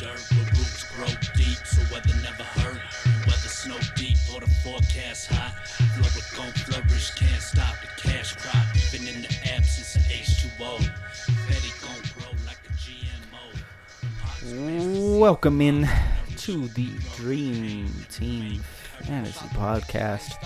[0.00, 2.80] dirt where roots grow deep, so weather never hurt.
[3.26, 5.52] Weather snow deep or the forecast hot.
[5.76, 8.64] Flora gon' flourish, can't stop the cash crop.
[8.94, 10.78] Even in the absence of H2O.
[11.48, 12.72] Betty gon' grow like a
[14.48, 15.18] GMO.
[15.20, 15.86] Welcome in
[16.38, 18.62] to the Dream Team
[19.02, 20.42] Fantasy Podcast,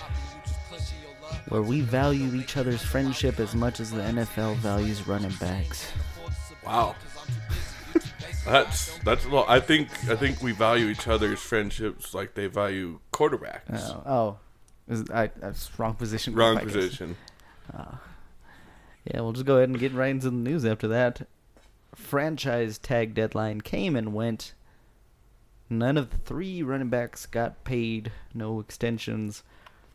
[1.49, 5.93] where we value each other's friendship as much as the NFL values running backs.
[6.67, 6.97] Wow.
[8.45, 9.47] That's that's well.
[9.49, 13.63] I think I think we value each other's friendships like they value quarterbacks.
[13.73, 14.39] Oh, oh
[14.89, 16.35] is, I, that's wrong position.
[16.35, 17.17] Wrong position.
[17.73, 18.01] Ah.
[19.05, 21.27] Yeah, we'll just go ahead and get right into the news after that.
[21.95, 24.55] Franchise tag deadline came and went.
[25.71, 28.13] None of the three running backs got paid.
[28.35, 29.43] No extensions.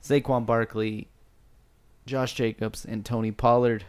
[0.02, 1.08] Saquon Barkley,
[2.06, 3.86] Josh Jacobs, and Tony Pollard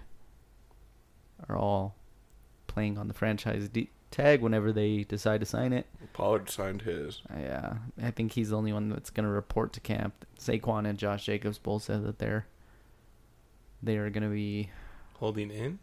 [1.48, 1.94] are all
[2.66, 3.68] playing on the franchise
[4.10, 5.86] tag whenever they decide to sign it.
[6.12, 7.22] Pollard signed his.
[7.34, 10.24] Yeah, I think he's the only one that's going to report to camp.
[10.38, 12.46] Saquon and Josh Jacobs both said that they're
[13.82, 14.68] they are going to be
[15.20, 15.78] Holding in?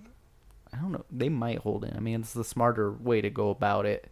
[0.74, 1.06] I don't know.
[1.12, 1.96] They might hold in.
[1.96, 4.10] I mean, it's the smarter way to go about it.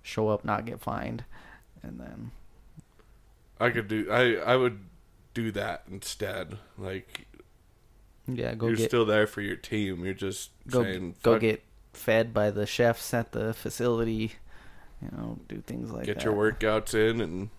[0.00, 1.24] Show up, not get fined,
[1.82, 2.30] and then
[3.60, 4.10] I could do.
[4.10, 4.80] I I would
[5.34, 6.56] do that instead.
[6.78, 7.26] Like
[8.26, 10.06] yeah, go you're get still there for your team.
[10.06, 11.62] You're just go saying go get
[11.92, 14.32] fed by the chefs at the facility.
[15.00, 16.24] You know, do things like get that.
[16.24, 17.50] your workouts in and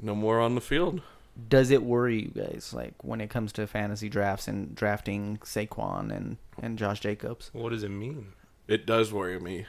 [0.00, 1.02] no more on the field.
[1.48, 6.14] Does it worry you guys like when it comes to fantasy drafts and drafting Saquon
[6.14, 7.50] and and Josh Jacobs?
[7.52, 8.32] What does it mean?
[8.66, 9.66] It does worry me.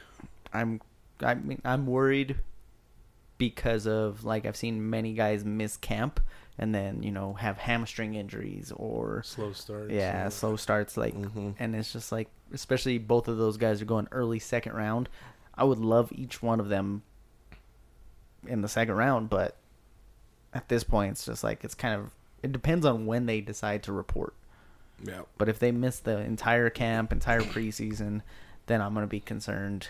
[0.52, 0.80] I'm
[1.20, 2.36] I mean I'm worried
[3.38, 6.20] because of like I've seen many guys miss camp
[6.60, 9.90] and then you know have hamstring injuries or Slow start.
[9.90, 11.54] yeah slow starts like Mhm.
[11.58, 15.08] and it's just like especially both of those guys are going early second round
[15.54, 17.02] i would love each one of them
[18.46, 19.56] in the second round but
[20.52, 22.10] at this point it's just like it's kind of
[22.42, 24.34] it depends on when they decide to report
[25.02, 25.22] Yeah.
[25.38, 28.20] but if they miss the entire camp entire preseason
[28.66, 29.88] then i'm going to be concerned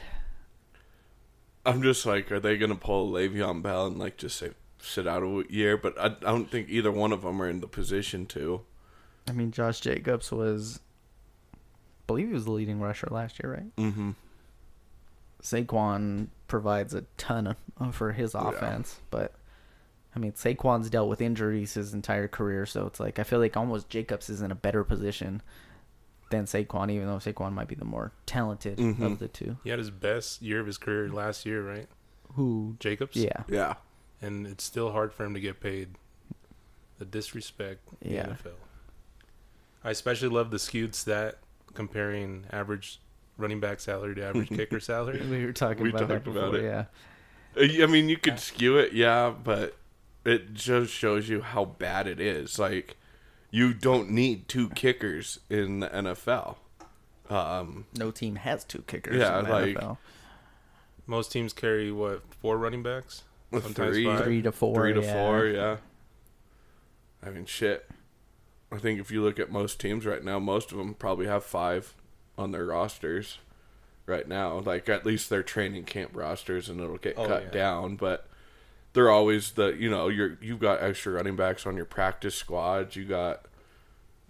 [1.67, 5.23] I'm just like, are they gonna pull Le'Veon Bell and like just say sit out
[5.23, 5.77] a year?
[5.77, 8.63] But I, I don't think either one of them are in the position to.
[9.29, 10.81] i mean josh jacobs was
[11.55, 11.59] I
[12.07, 14.11] believe he was the leading rusher last year right Mm-hmm.
[15.43, 17.47] Saquon provides a ton
[17.79, 19.33] of, for his offense, but
[20.15, 23.57] I mean Saquon's dealt with injuries his entire career, so it's like I feel like
[23.57, 25.41] almost Jacobs is in a better position
[26.31, 29.01] than Saquon, even though Saquon might be the more talented Mhm.
[29.03, 29.57] of the two.
[29.65, 31.89] He had his best year of his career last year, right?
[32.35, 32.77] Who?
[32.79, 33.17] Jacobs?
[33.17, 33.75] Yeah, Yeah.
[34.23, 35.91] And it's still hard for him to get paid.
[36.99, 38.25] The disrespect Yeah.
[38.25, 38.55] the NFL.
[39.83, 41.39] I especially love the skewed stat
[41.73, 43.01] comparing average
[43.39, 45.21] running back salary to average kicker salary.
[45.27, 46.67] we were talking We about that talked about before.
[46.67, 46.87] it.
[47.57, 49.77] Yeah, I mean, you could skew it, yeah, but
[50.27, 52.59] it just shows you how bad it is.
[52.59, 52.97] Like,
[53.51, 56.57] you don't need two kickers in the NFL.
[57.31, 59.17] Um, no team has two kickers.
[59.17, 59.97] Yeah, in the like- NFL.
[61.07, 63.23] Most teams carry what four running backs?
[63.53, 64.25] Sometimes three, five.
[64.25, 64.75] three to four.
[64.75, 65.13] three to yeah.
[65.13, 65.77] four, yeah.
[67.23, 67.89] I mean, shit.
[68.73, 71.43] I think if you look at most teams right now, most of them probably have
[71.45, 71.95] five
[72.39, 73.39] on their rosters
[74.07, 74.59] right now.
[74.61, 77.51] Like at least their training camp rosters, and it'll get Oh, cut yeah.
[77.51, 77.97] down.
[77.97, 78.29] But
[78.93, 82.95] they're always the you know you're you've got extra running backs on your practice squads.
[82.95, 83.45] You got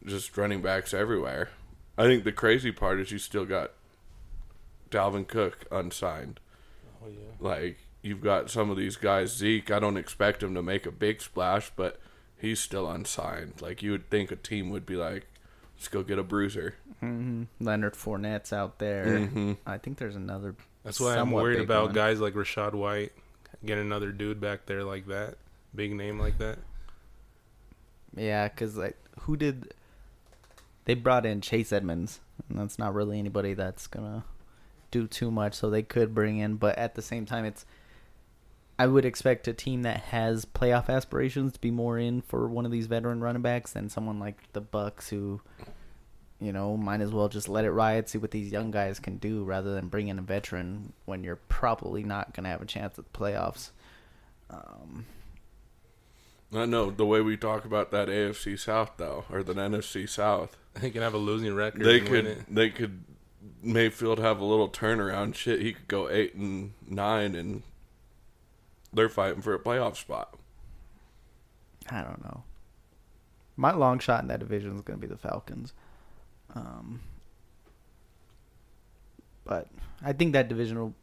[0.06, 1.50] just running backs everywhere.
[1.98, 3.72] I think the crazy part is you still got
[4.90, 6.40] Dalvin Cook unsigned.
[7.04, 7.18] Oh, yeah.
[7.38, 9.70] Like you've got some of these guys, Zeke.
[9.70, 11.98] I don't expect him to make a big splash, but
[12.36, 13.60] he's still unsigned.
[13.60, 15.26] Like you would think a team would be like,
[15.76, 16.74] let's go get a bruiser.
[17.00, 19.04] hmm Leonard Fournette's out there.
[19.06, 19.56] Mhm.
[19.66, 20.54] I think there's another.
[20.84, 21.94] That's why I'm worried about one.
[21.94, 23.12] guys like Rachaad White.
[23.64, 25.36] Get another dude back there like that.
[25.74, 26.58] Big name like that.
[28.16, 29.74] Yeah, because like, who did?
[30.86, 34.24] They brought in Chase Edmonds, and that's not really anybody that's gonna
[34.90, 35.54] do too much.
[35.54, 37.66] So they could bring in, but at the same time, it's.
[38.80, 42.64] I would expect a team that has playoff aspirations to be more in for one
[42.64, 45.42] of these veteran running backs than someone like the Bucks, who,
[46.40, 49.18] you know, might as well just let it ride, see what these young guys can
[49.18, 52.98] do, rather than bring in a veteran when you're probably not gonna have a chance
[52.98, 53.68] at the playoffs.
[54.48, 55.04] Um,
[56.50, 60.56] I know the way we talk about that AFC South though, or the NFC South.
[60.80, 61.84] They can have a losing record.
[61.84, 63.04] They could they could
[63.62, 65.34] Mayfield have a little turnaround.
[65.34, 67.62] Shit, he could go eight and nine, and
[68.92, 70.36] they're fighting for a playoff spot.
[71.90, 72.42] I don't know.
[73.56, 75.72] My long shot in that division is going to be the Falcons.
[76.54, 77.00] Um,
[79.44, 79.68] but
[80.04, 80.94] I think that division will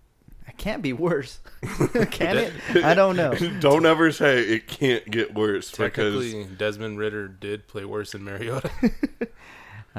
[0.47, 1.39] It can't be worse.
[2.11, 2.53] Can it?
[2.83, 3.33] I don't know.
[3.59, 8.23] Don't ever say it can't get worse because Technically, Desmond Ridder did play worse than
[8.23, 8.69] Mariota.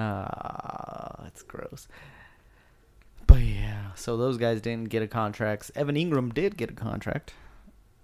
[0.00, 1.88] Ah, it's gross.
[3.26, 5.72] But yeah, so those guys didn't get a contract.
[5.74, 7.34] Evan Engram did get a contract.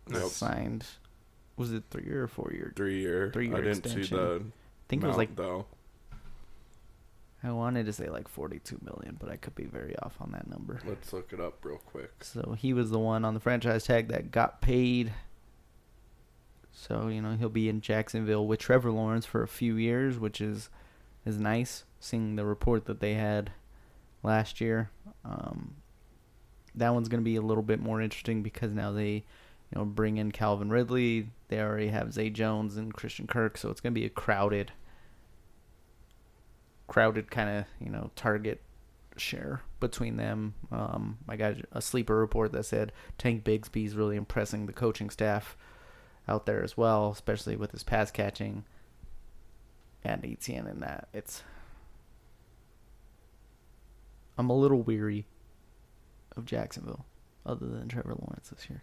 [0.09, 0.31] Nope.
[0.31, 0.85] Signed.
[1.57, 2.73] Was it three or four year?
[2.75, 3.31] three year.
[3.33, 4.17] Three-year I didn't see extension.
[4.17, 4.45] the.
[4.45, 5.67] I think it was like though.
[7.43, 10.49] I wanted to say like forty-two million, but I could be very off on that
[10.49, 10.81] number.
[10.87, 12.11] Let's look it up real quick.
[12.23, 15.13] So he was the one on the franchise tag that got paid.
[16.73, 20.41] So you know he'll be in Jacksonville with Trevor Lawrence for a few years, which
[20.41, 20.71] is
[21.25, 21.85] is nice.
[22.01, 23.53] Seeing the report that they had
[24.23, 24.91] last year,
[25.25, 25.77] um,
[26.75, 29.25] that one's going to be a little bit more interesting because now they,
[29.75, 31.31] you know, bring in Calvin Ridley.
[31.49, 34.73] They already have Zay Jones and Christian Kirk, so it's going to be a crowded,
[36.87, 38.63] crowded kind of you know target
[39.17, 40.55] share between them.
[40.71, 45.11] Um, I got a sleeper report that said Tank Bigsby is really impressing the coaching
[45.11, 45.57] staff
[46.29, 48.65] out there as well, especially with his pass catching
[50.05, 51.09] and ETN in that.
[51.13, 51.43] It's
[54.39, 55.27] I'm a little weary
[56.37, 57.07] of Jacksonville,
[57.45, 58.83] other than Trevor Lawrence this year.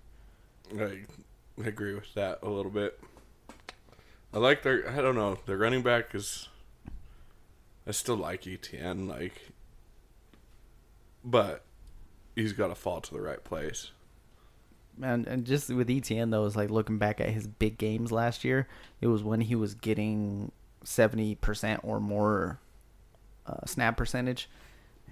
[0.79, 1.01] I
[1.63, 2.99] agree with that a little bit.
[4.33, 4.89] I like their.
[4.89, 5.37] I don't know.
[5.45, 6.47] Their running back is.
[7.85, 9.51] I still like ETN, like,
[11.23, 11.63] but
[12.35, 13.91] he's got to fall to the right place.
[15.01, 18.43] And and just with ETN though, it's like looking back at his big games last
[18.43, 18.67] year.
[18.99, 20.51] It was when he was getting
[20.83, 22.59] seventy percent or more
[23.47, 24.49] uh, snap percentage,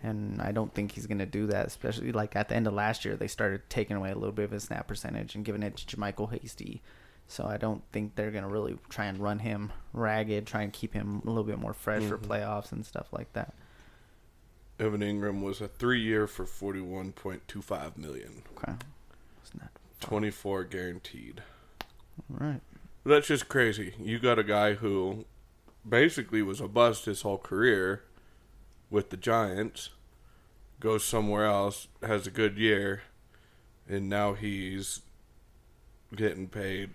[0.03, 1.67] and I don't think he's gonna do that.
[1.67, 4.45] Especially like at the end of last year, they started taking away a little bit
[4.45, 6.81] of his snap percentage and giving it to JaMycal Hasty.
[7.27, 10.93] So I don't think they're gonna really try and run him ragged, try and keep
[10.93, 12.25] him a little bit more fresh for Mhm.
[12.27, 13.53] playoffs and stuff like that.
[14.79, 18.43] Evan Engram was a three year for forty one point two five million.
[18.57, 18.73] Okay,
[19.41, 19.69] it's not
[19.99, 21.43] Twenty four guaranteed.
[22.31, 22.61] all right.
[23.05, 23.93] That's just crazy.
[23.99, 25.25] You got a guy who
[25.87, 28.03] basically was a bust his whole career
[28.89, 29.89] with the Giants,
[30.79, 33.03] goes somewhere else, has a good year,
[33.87, 35.01] and now he's
[36.15, 36.89] getting paid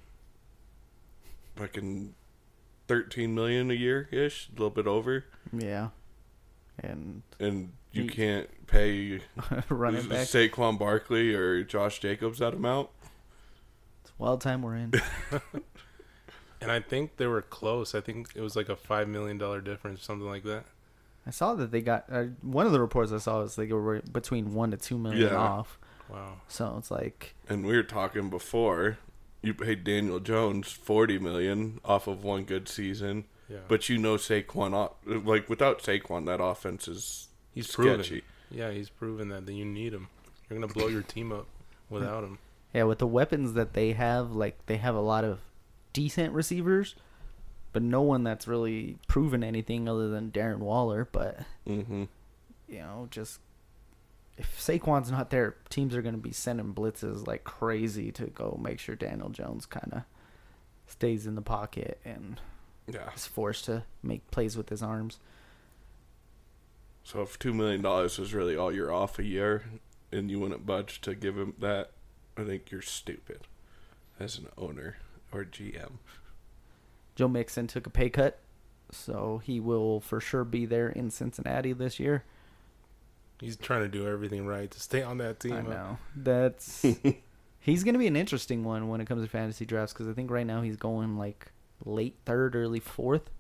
[1.56, 2.14] fucking
[2.88, 5.88] thirteen million a year ish, a little bit over, Yeah,
[6.82, 9.20] and and you He- can't pay
[9.68, 10.26] running back.
[10.26, 12.88] Saquon Barkley or Josh Jacobs that amount.
[14.02, 14.92] It's a wild time we're in.
[16.60, 17.94] and I think they were close.
[17.94, 20.64] I think it was like a five million dollar difference, something like that.
[21.26, 24.00] I saw that they got uh, one of the reports I saw was they were
[24.12, 25.36] between one to two million Yeah.
[25.36, 25.78] off.
[26.10, 26.34] Wow.
[26.48, 28.98] So it's like And we were talking before.
[29.42, 33.58] You paid Daniel Jones forty million off of one good season, Yeah.
[33.68, 34.90] but you know Saquon.
[35.06, 38.22] Like without Saquon, that offense is he's proven.
[38.50, 40.08] Yeah, he's proven that, that you need him.
[40.48, 41.46] You're gonna blow your team up
[41.90, 42.38] without him.
[42.72, 45.40] yeah, with the weapons that they have, like they have a lot of
[45.92, 46.94] decent receivers,
[47.74, 51.06] but no one that's really proven anything other than Darren Waller.
[51.12, 52.04] But Mm-hmm.
[52.68, 53.40] you know, just
[54.38, 58.58] if Saquon's not there, teams are going to be sending blitzes like crazy to go
[58.60, 60.02] make sure Daniel Jones kind of
[60.86, 62.40] stays in the pocket and
[62.86, 63.12] Yeah.
[63.14, 65.18] is forced to make plays with his arms.
[67.02, 69.64] So if two million dollars is really all you're off a year,
[70.10, 71.90] and you wouldn't budge to give him that,
[72.36, 73.40] I think you're stupid
[74.18, 74.96] as an owner
[75.32, 75.98] or GM.
[77.14, 78.38] Joe Mixon took a pay cut,
[78.90, 82.24] so he will for sure be there in Cincinnati this year.
[83.40, 85.54] He's trying to do everything right to stay on that team.
[85.54, 86.82] I know that's
[87.60, 90.12] he's going to be an interesting one when it comes to fantasy drafts because I
[90.12, 91.52] think right now he's going like
[91.84, 93.30] late third, early fourth.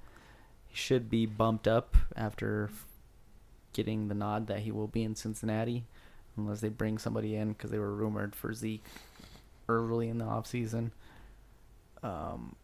[0.68, 2.70] He should be bumped up after
[3.72, 5.84] getting the nod that he will be in Cincinnati,
[6.36, 8.84] unless they bring somebody in because they were rumored for Zeke
[9.68, 10.90] early in the offseason.
[12.02, 12.56] Um,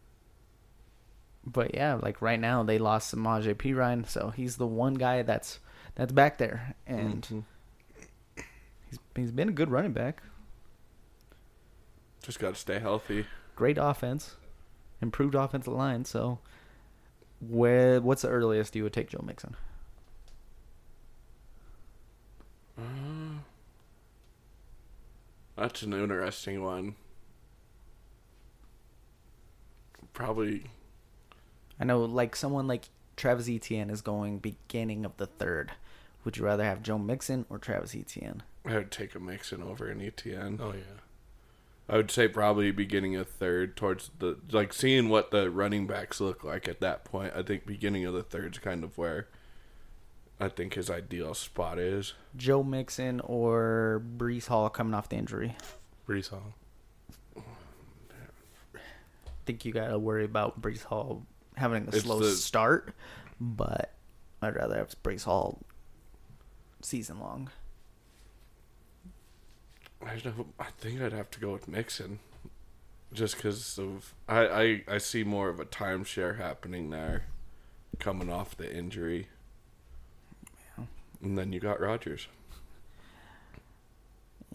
[1.45, 5.59] but yeah, like right now they lost Samaje Perine, so he's the one guy that's
[5.95, 7.43] that's back there, and Mhm.
[8.89, 10.21] he's he's been a good running back.
[12.23, 13.25] just got to stay healthy.
[13.55, 14.35] Great offense,
[15.01, 16.05] improved offensive line.
[16.05, 16.37] So,
[17.39, 19.55] where what's the earliest you would take Joe Mixon?
[22.77, 23.39] Uh,
[25.55, 26.95] that's an interesting one.
[30.13, 30.65] Probably
[31.81, 35.71] I know, like someone like Travis Etienne is going beginning of the third.
[36.23, 38.43] Would you rather have Joe Mixon or Travis Etienne?
[38.63, 40.59] I would take a Mixon over an Etienne.
[40.61, 40.99] Oh yeah.
[41.89, 46.21] I would say probably beginning of third towards the like seeing what the running backs
[46.21, 47.33] look like at that point.
[47.35, 49.27] I think beginning of the third's kind of where
[50.39, 52.13] I think his ideal spot is.
[52.37, 55.55] Joe Mixon or Breece Hall coming off the injury.
[56.07, 56.53] Breece Hall.
[57.35, 57.41] I
[59.47, 61.25] think you got to worry about Breece Hall
[61.57, 62.93] having a It's slow the- start,
[63.39, 63.93] but
[64.41, 65.59] I'd rather have Breece Hall
[66.81, 67.49] season long.
[70.05, 70.53] I don't.
[70.59, 72.19] I think I'd have to go with Mixon,
[73.13, 77.25] just because of I, I I see more of a timeshare happening there,
[77.99, 79.27] coming off the injury.
[80.77, 80.85] Yeah.
[81.21, 82.27] And then you got Rodgers.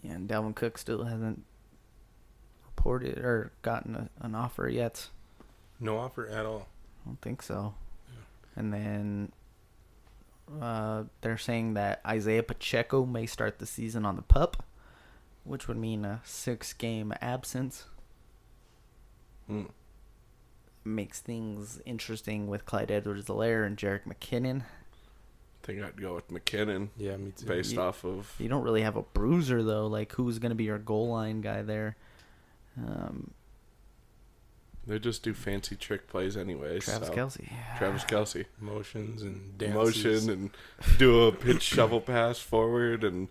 [0.01, 1.43] Yeah, and Dalvin Cook still hasn't
[2.65, 5.07] reported or gotten a, an offer yet.
[5.79, 6.67] No offer at all.
[7.07, 7.73] I don't think so.
[8.57, 9.31] And then
[10.61, 14.65] uh, they're saying that Isaiah Pacheco may start the season on the pup,
[15.45, 17.85] which would mean a six game absence.
[19.47, 19.63] Hmm.
[20.83, 24.61] Makes things interesting with Clyde Edwards Helaire and Jerick McKinnon.
[24.63, 27.45] I think I'd go with McKinnon Yeah, me too.
[27.45, 28.33] based You- off of.
[28.37, 29.87] You don't really have a bruiser, though.
[29.87, 31.95] Like, who's going to be your goal line guy there?
[32.77, 33.31] Um,
[34.87, 36.85] They just do fancy trick plays anyways.
[36.85, 37.49] Travis so- Kelce.
[37.77, 38.45] Travis Kelce.
[38.59, 39.75] Motions and dances.
[39.75, 40.49] Motion and
[40.97, 43.27] do a pitch shovel pass forward, and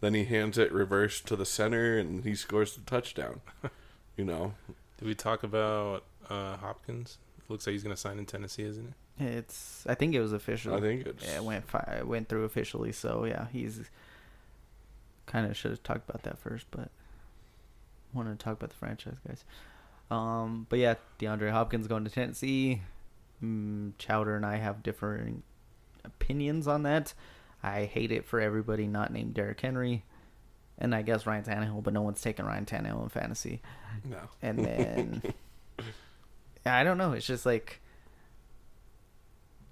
[0.00, 3.40] then he hands it reverse to the center, and he scores the touchdown.
[4.16, 4.54] You know,
[4.98, 7.18] Did we talk about uh, Hopkins?
[7.48, 9.24] Looks like he's gonna sign in Tennessee, isn't it?
[9.24, 9.84] It's.
[9.86, 10.74] I think it was official.
[10.74, 11.24] I think it's.
[11.24, 12.90] Yeah, it went fi- went through officially.
[12.90, 13.88] So yeah, he's
[15.26, 16.90] kind of should have talked about that first, but
[18.12, 19.44] wanted to talk about the franchise guys.
[20.10, 22.82] Um, but yeah, DeAndre Hopkins going to Tennessee.
[23.42, 25.42] Mm, Chowder and I have differing
[26.04, 27.14] opinions on that.
[27.62, 30.04] I hate it for everybody not named Derrick Henry,
[30.78, 33.60] and I guess Ryan Tannehill, but no one's taking Ryan Tannehill in fantasy.
[34.04, 34.20] no.
[34.42, 35.22] And then
[36.66, 37.12] I don't know.
[37.12, 37.80] It's just like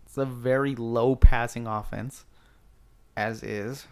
[0.04, 2.24] it's a very low passing offense,
[3.16, 3.86] as is.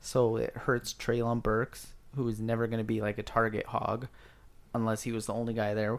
[0.00, 4.08] So it hurts Treylon Burks, who is never going to be like a target hog,
[4.74, 5.98] unless he was the only guy there.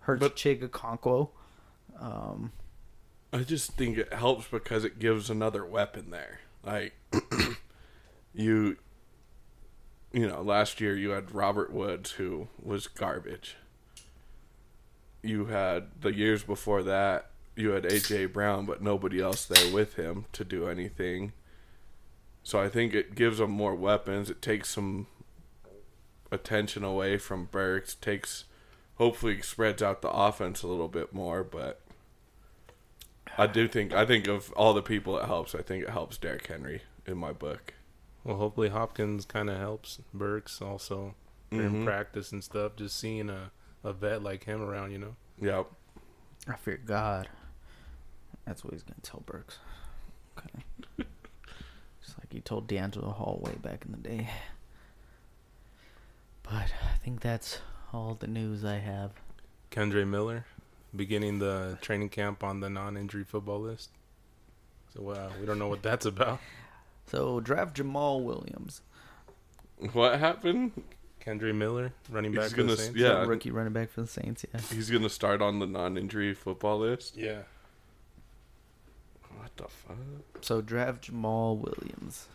[0.00, 1.30] Hurts But- Chig Okonkwo.
[1.98, 2.52] Um,
[3.32, 6.40] I just think it helps because it gives another weapon there.
[6.64, 6.94] Like
[8.34, 8.76] you
[10.12, 13.56] you know, last year you had Robert Woods who was garbage.
[15.22, 19.94] You had the years before that you had AJ Brown but nobody else there with
[19.94, 21.32] him to do anything.
[22.42, 24.30] So I think it gives them more weapons.
[24.30, 25.06] It takes some
[26.30, 28.44] attention away from Burks, takes
[28.96, 31.80] hopefully spreads out the offense a little bit more, but
[33.38, 35.54] I do think I think of all the people it helps.
[35.54, 37.74] I think it helps Derrick Henry in my book.
[38.24, 41.14] Well, hopefully Hopkins kind of helps Burks also
[41.50, 41.84] in Mhm.
[41.84, 42.72] practice and stuff.
[42.76, 43.50] Just seeing a,
[43.84, 45.16] a vet like him around, you know.
[45.40, 45.66] Yep.
[46.48, 47.28] I fear God.
[48.46, 49.58] That's what he's going to tell Burks.
[50.38, 50.64] Okay.
[52.02, 54.28] Just like he told D'Angelo Hall way back in the day.
[56.48, 57.60] But I think that's
[57.92, 59.12] all the news I have.
[59.70, 60.44] Kendre Miller
[60.94, 63.90] beginning the training camp on the non-injury football list.
[64.94, 66.40] So uh, we don't know what that's about.
[67.06, 68.80] So draft Jamaal Williams,
[69.92, 70.72] What happened?
[71.24, 72.98] Kendre Miller, running He's back for gonna the Saints.
[72.98, 73.20] yeah.
[73.20, 74.44] the rookie running back for the Saints.
[74.52, 74.60] Yeah.
[74.72, 77.16] He's gonna start on the non-injury football list.
[77.16, 77.42] Yeah.
[79.38, 79.96] What the fuck?
[80.40, 82.28] So draft Jamaal Williams.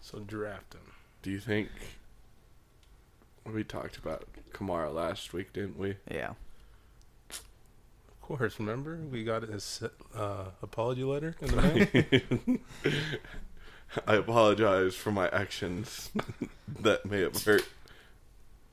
[0.00, 0.80] So draft him.
[1.22, 1.68] Do you think
[3.50, 5.96] we talked about Kamara last week, didn't we?
[6.10, 6.34] Yeah.
[7.30, 9.82] Of course, remember we got his
[10.14, 12.94] uh, apology letter in the mail.
[14.06, 16.10] I apologize for my actions
[16.80, 17.68] that may have hurt.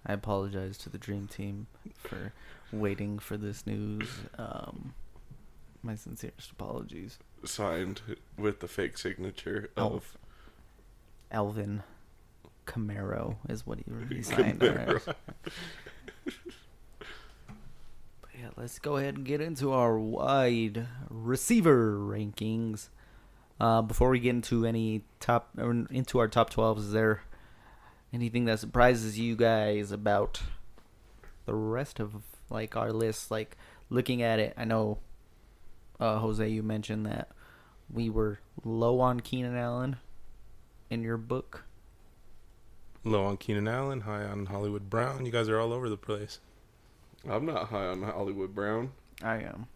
[0.06, 2.32] I apologize to the Dream Team for
[2.72, 4.08] waiting for this news.
[4.38, 4.94] Um,
[5.84, 7.18] my sincerest apologies.
[7.44, 8.02] Signed
[8.38, 10.18] with the fake signature of
[11.32, 11.84] Alvin
[12.70, 14.62] Camaro is what he, he signed.
[14.62, 15.02] Right.
[18.22, 22.90] But yeah, let's go ahead and get into our wide receiver rankings.
[23.60, 27.24] Uh, before we get into any top or into our top 12s, is there
[28.14, 30.42] anything that surprises you guys about
[31.46, 32.14] the rest of
[32.50, 33.32] like our list?
[33.32, 33.58] Like
[33.90, 35.00] looking at it, I know
[36.00, 37.30] uh, Jose, you mentioned that
[37.92, 39.98] we were low on Keenan Allen
[40.90, 41.66] in your book.
[43.04, 45.26] Low on Keenan Allen, high on Hollywood Brown.
[45.26, 46.40] You guys are all over the place.
[47.30, 48.92] I'm not high on Hollywood Brown.
[49.24, 49.68] I am.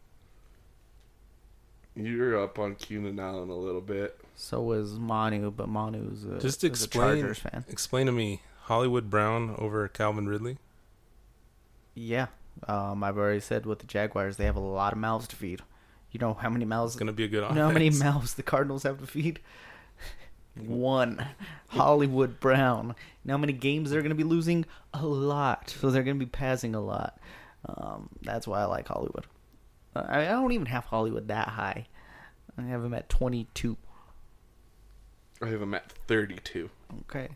[1.96, 4.20] You're up on Keenan Allen a little bit.
[4.36, 7.20] So was Manu, but Manu's a, Just is a explain.
[7.20, 7.65] Chargers fan.
[7.70, 10.58] Explain to me Hollywood Brown over Calvin Ridley.
[11.94, 12.27] Yeah,
[12.68, 15.62] um, I've already said with the Jaguars, they have a lot of mouths to feed.
[16.12, 16.94] You know how many mouths?
[16.94, 19.39] It's gonna be a good You know how many mouths the Cardinals have to feed?
[20.55, 21.25] One.
[21.69, 22.95] Hollywood Brown.
[23.25, 24.65] Know how many games they're going to be losing?
[24.93, 25.69] A lot.
[25.69, 27.19] So they're going to be passing a lot.
[27.67, 29.25] Um, that's why I like Hollywood.
[29.95, 31.88] I, I don't even have Hollywood that high.
[32.57, 33.77] I have him at 22.
[35.41, 36.69] I have him at 32.
[37.01, 37.29] Okay.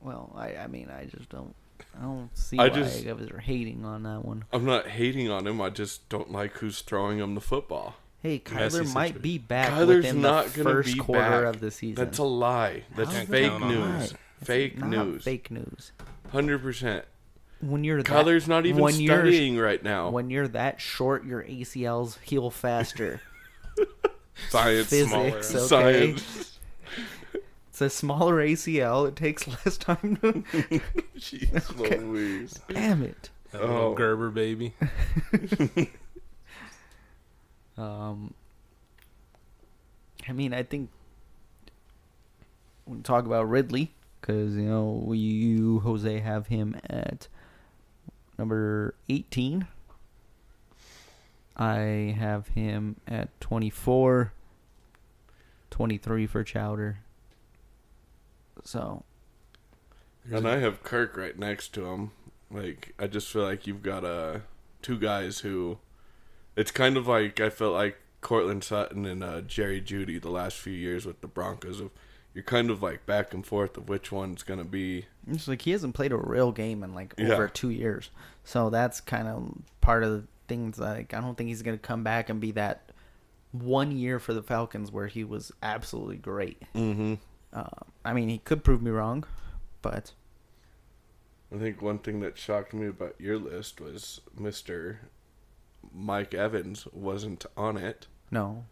[0.00, 1.54] Well, I, I mean, I just don't.
[1.98, 4.44] I don't see I why just- guys are hating on that one.
[4.52, 5.60] I'm not hating on him.
[5.60, 7.96] I just don't like who's throwing him the football.
[8.22, 9.22] Hey, Messy Kyler might situation.
[9.22, 11.54] be back Kyler's within not the going to first be quarter back.
[11.54, 12.04] of the season.
[12.04, 12.82] That's a lie.
[12.96, 13.68] That's How's fake a lie?
[13.68, 14.14] news.
[14.40, 15.24] It's Fake not news.
[15.24, 15.92] Fake news.
[16.32, 17.04] Hundred percent.
[17.60, 20.10] When you're that, Kyler's not even when you're- studying right now.
[20.10, 23.20] When you're that short, your ACLs heal faster.
[24.50, 25.66] Science, Physics, okay?
[25.66, 26.52] science.
[27.70, 29.06] It's a smaller ACL.
[29.06, 30.32] It takes less time to.
[31.18, 31.98] Jeez Okay.
[31.98, 32.58] Louise.
[32.70, 33.28] Damn it.
[33.52, 33.94] That little Oh.
[33.94, 34.72] Gerber baby.
[37.78, 38.34] Um,
[40.28, 40.90] I mean, I think
[42.86, 47.28] we talk about Ridley because you know you Jose have him at
[48.38, 49.66] number eighteen.
[51.56, 54.32] I have him at 24,
[55.70, 56.98] 23 for Chowder.
[58.62, 59.04] So,
[60.30, 62.10] And I have Kirk right next to him.
[62.50, 64.40] Like I just feel like you've got uh
[64.82, 65.78] two guys who
[66.56, 70.56] it's kind of like I felt like Courtland Sutton and uh, Jerry Jeudy the last
[70.56, 71.90] few years with the Broncos of
[72.34, 75.70] you're kind of like back and forth of which one's gonna be it's like he
[75.70, 77.32] hasn't played a real game in like Yeah.
[77.32, 78.10] over two years.
[78.44, 80.78] So that's kind of part of the things.
[80.78, 82.92] Like I don't think he's gonna come back and be that
[83.52, 86.60] one year for the Falcons where he was absolutely great.
[86.74, 87.14] mm-hmm.
[87.52, 87.64] Uh,
[88.04, 89.24] I mean, he could prove me wrong,
[89.80, 90.12] but
[91.54, 94.98] I think one thing that shocked me about your list was Mr.
[95.94, 98.06] Mike Evans wasn't on it.
[98.30, 98.64] no,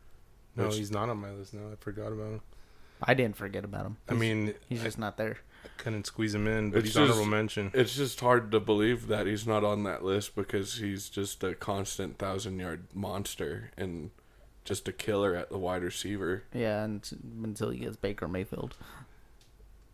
[0.56, 1.72] No, Which- he's not on my list now.
[1.72, 2.40] I forgot about him.
[3.02, 3.96] I didn't forget about him.
[4.08, 5.38] I He's- mean, he's I just not there.
[5.78, 7.70] couldn't squeeze him in, but It's he's just- honorable mention.
[7.74, 11.54] It's just hard to believe that he's not on that list because he's just a
[11.56, 14.10] constant thousand yard monster and
[14.64, 16.44] just a killer at the wide receiver.
[16.54, 17.04] Yeah, and
[17.42, 18.76] until he gets Baker Mayfield.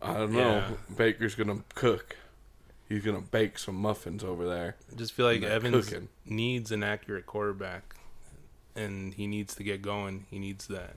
[0.01, 0.39] I don't know.
[0.39, 0.71] Yeah.
[0.95, 2.15] Baker's gonna cook.
[2.91, 4.75] He's gonna bake some muffins over there.
[4.91, 6.09] I just feel like Evans cooking.
[6.25, 7.95] needs an accurate quarterback,
[8.75, 10.25] and he needs to get going.
[10.29, 10.95] He needs that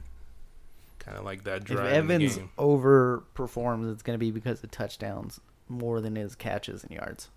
[0.98, 2.50] kind of like that drive in the Evans game.
[2.59, 7.28] overperforms, it's going to be because of touchdowns more than his catches and yards.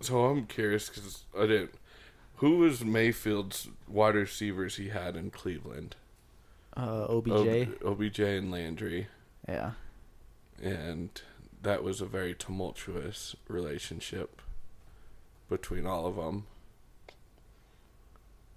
[0.00, 1.74] So I'm curious because I didn't.
[2.36, 5.96] Who was Mayfield's wide receivers he had in Cleveland?
[6.76, 7.68] Uh, OBJ.
[7.84, 9.08] Ob- OBJ and Landry.
[9.48, 9.72] yeah.
[10.62, 11.20] and
[11.68, 14.40] that was a very tumultuous relationship
[15.50, 16.46] between all of them.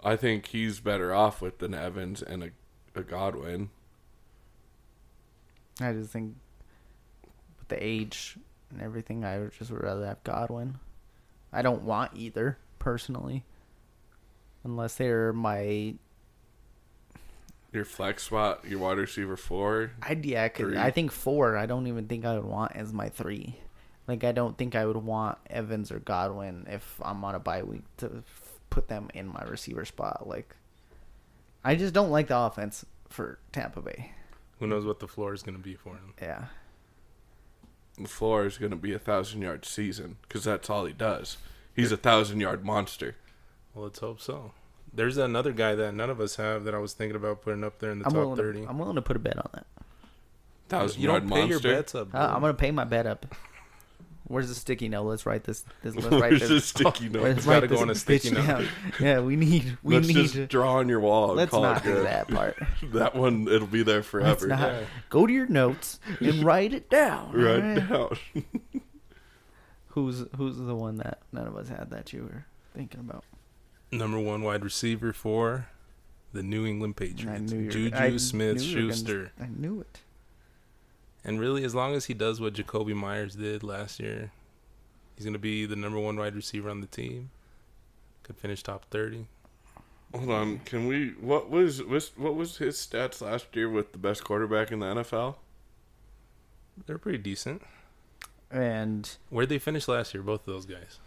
[0.02, 2.50] I think he's better off with an Evans and a,
[2.95, 3.69] a Godwin.
[5.82, 6.38] I just think
[7.60, 8.38] with the age
[8.69, 10.80] and everything, I would just rather have Godwin.
[11.52, 13.43] I don't want either personally,
[14.63, 15.95] unless they're my.
[17.73, 19.91] Your flex spot, your wide receiver four.
[20.01, 20.77] I yeah, 'cause Three.
[20.77, 21.55] I think four.
[21.57, 23.55] I don't even think I would want as my three.
[24.07, 27.63] Like I don't think I would want Evans or Godwin if I'm on a bye
[27.63, 30.27] week to f- put them in my receiver spot.
[30.27, 30.53] Like,
[31.63, 34.12] I just don't like the offense for Tampa Bay.
[34.60, 36.13] Who knows what the floor is going to be for him?
[36.21, 36.45] Yeah.
[37.97, 41.38] The floor is going to be a thousand yard season because that's all he does.
[41.75, 43.15] He's a thousand yard monster.
[43.73, 44.51] Well, let's hope so.
[44.93, 47.80] There's another guy that none of us have that I was thinking about putting up
[47.80, 48.38] there in the I'm top willing.
[48.38, 48.62] thirty.
[48.63, 49.65] To, I'm willing to put a bet on that.
[50.69, 51.67] Thousand you don't pay monster.
[51.69, 52.13] your bets up.
[52.13, 53.25] Uh, I'm gonna pay my bet up.
[54.25, 55.04] Where's the sticky note?
[55.04, 55.65] Let's write this.
[55.84, 56.49] this let's write Where's this.
[56.49, 57.23] the sticky note?
[57.23, 58.45] Let's It's gotta write go on a sticky note.
[58.47, 58.67] down.
[58.99, 59.77] Yeah, we need.
[59.84, 60.13] We Let's need.
[60.15, 61.30] just to, draw on your wall.
[61.30, 62.58] And let's call not it do that part.
[62.93, 64.47] That one, it'll be there Let's forever.
[64.47, 64.82] not Yeah.
[65.10, 67.32] go to your notes and write it down.
[67.34, 67.89] Right alright?
[67.89, 68.17] down.
[69.89, 73.25] Who's Who's the one that none of us had that you were thinking about?
[73.91, 75.67] Number one wide receiver for
[76.34, 77.65] the New England Patriots, knew you.
[77.65, 79.32] were- Juju I Smith knew you were gonna- Schuster.
[79.39, 79.99] I knew it.
[81.23, 84.32] And really, as long as he does what Jakobi Meyers did last year,
[85.15, 87.30] he's going to be the number one wide receiver on the team.
[88.23, 89.27] Could finish top 30.
[90.15, 91.10] Hold on, can we?
[91.19, 94.86] What was was what was his stats last year with the best quarterback in the
[94.88, 95.36] NFL?
[96.86, 97.62] They're pretty decent.
[98.49, 100.99] And Where'd they finish last year, both of those guys?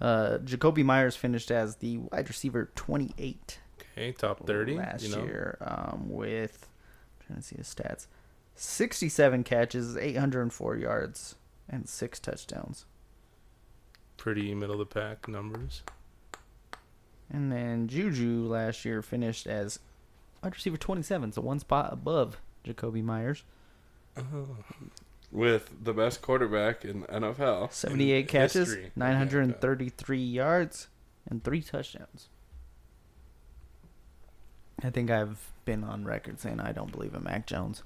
[0.00, 3.60] Uh, Jakobi Meyers finished as the wide receiver 28.
[3.96, 4.74] Okay, top 30.
[4.74, 5.24] last you know?
[5.24, 6.68] year um, with
[7.20, 8.06] I'm trying to see his stats
[8.54, 11.36] 67 catches 804 yards
[11.68, 12.84] and six touchdowns
[14.16, 15.82] Pretty middle of the pack numbers.
[17.30, 19.78] And then Juju last year finished as
[20.42, 23.44] wide receiver 27, so one spot above Jakobi Meyers.
[24.16, 24.56] Oh,
[25.32, 27.72] With the best quarterback in the NFL.
[27.72, 28.92] 78 catches, history.
[28.94, 30.88] 933 yards,
[31.28, 32.28] and three touchdowns.
[34.82, 37.82] I think I've been on record saying I don't believe in Mac Jones.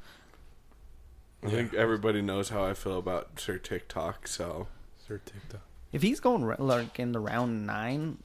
[1.43, 4.67] I think everybody knows how I feel about Sir TikTok, so
[5.07, 5.63] Sir TikTok.
[5.93, 8.19] If he's going ra- like in the round nine,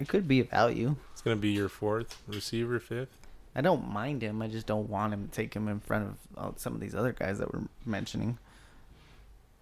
[0.00, 0.96] it could be a value.
[1.12, 3.16] It's gonna be your fourth receiver, fifth.
[3.54, 4.42] I don't mind him.
[4.42, 6.94] I just don't want him to take him in front of uh, some of these
[6.94, 8.38] other guys that we're mentioning.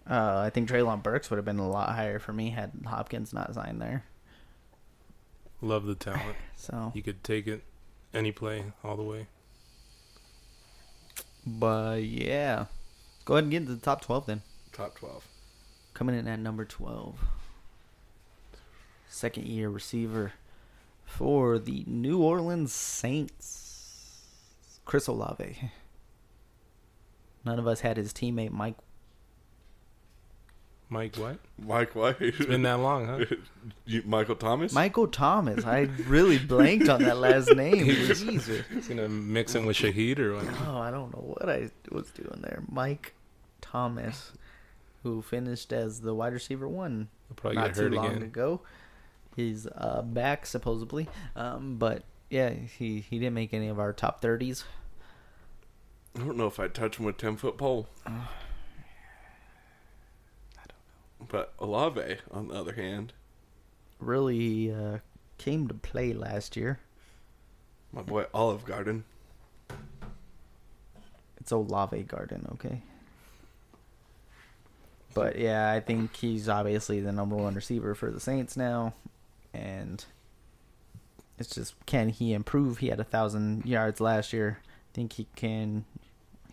[0.09, 3.33] Uh, I think Treylon Burks would have been a lot higher for me had Hopkins
[3.33, 4.05] not signed there.
[5.61, 6.35] Love the talent.
[6.55, 7.63] So, He could take it
[8.13, 9.27] any play all the way.
[11.45, 12.65] but yeah,
[13.25, 14.41] go ahead and get into the top twelve then.
[14.73, 15.25] top 12.
[15.93, 17.19] Coming in at number 12.
[19.09, 20.33] Second year receiver
[21.05, 24.21] for the New Orleans Saints.
[24.85, 25.71] Chris Olave.
[27.45, 28.75] None of us had his teammate Mike.
[30.89, 31.37] Mike, what?
[31.59, 32.15] Mike White.
[32.21, 33.25] It's been that long, huh?
[33.85, 34.71] You- Michael Thomas?
[34.73, 35.65] Michael Thomas.
[35.65, 37.85] I really blanked on that last name.
[37.85, 38.65] Jesus.
[38.73, 40.45] He's gonna mix him with Shahid or what?
[40.65, 42.63] Oh, I don't know what I was doing there.
[42.71, 43.13] Mike
[43.59, 44.31] Thomas,
[45.03, 48.23] who finished as the wide receiver one He'll probably not get too long again.
[48.23, 48.61] ago.
[49.35, 54.21] He's uh, back supposedly, um, but yeah, he he didn't make any of our top
[54.21, 54.63] thirties.
[56.15, 57.87] I don't know if I'd touch him with 10 foot pole.
[61.29, 63.13] But Olave, on the other hand,
[63.99, 64.99] Really uh,
[65.39, 66.79] came to play last year.
[67.91, 69.03] my boy Olive Garden.
[71.39, 72.81] It's Olave Garden, okay.
[75.13, 78.93] But yeah, I think he's obviously the number one receiver for the Saints now,
[79.53, 80.05] and
[81.39, 82.77] it's just can he improve?
[82.79, 84.59] He had a thousand yards last year.
[84.63, 85.85] I think he can.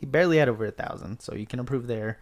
[0.01, 2.19] He barely had over a thousand, so you can improve there.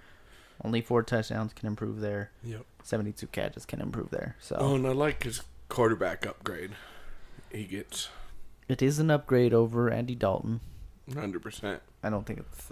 [0.65, 2.31] Only four touchdowns can improve there.
[2.45, 2.65] Yep.
[2.85, 4.37] Seventy-two catches can improve there.
[4.41, 6.73] So Oh, and I like his quarterback upgrade.
[7.51, 8.09] He gets
[8.69, 10.61] it is an upgrade over Andy Dalton.
[11.11, 11.81] 100%.
[12.03, 12.71] I don't think it's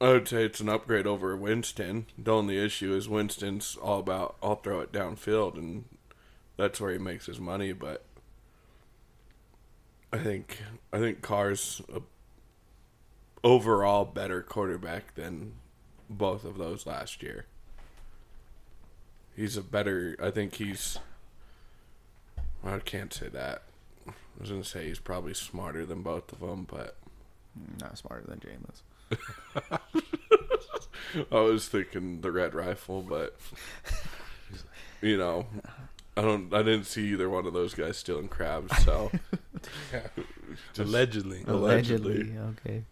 [0.00, 2.06] I would say it's an upgrade over Winston.
[2.16, 5.84] The only issue is Winston's all about I'll throw it downfield, and
[6.56, 7.72] that's where he makes his money.
[7.72, 8.04] But
[10.12, 12.00] I think I think Carr's a
[13.44, 15.52] overall better quarterback than
[16.10, 17.46] both of those last year.
[19.34, 20.16] He's a better.
[20.22, 20.98] I think he's.
[22.64, 23.62] I can't say that.
[24.06, 26.96] I was gonna say he's probably smarter than both of them, but
[27.80, 28.82] not smarter than Jameis.
[31.32, 33.36] I was thinking the red rifle, but
[35.00, 35.46] you know,
[36.16, 36.52] I don't.
[36.52, 38.76] I didn't see either one of those guys stealing crabs.
[38.84, 39.10] So
[40.72, 41.44] just- Allegedly.
[41.46, 42.12] Allegedly.
[42.12, 42.84] Allegedly, okay.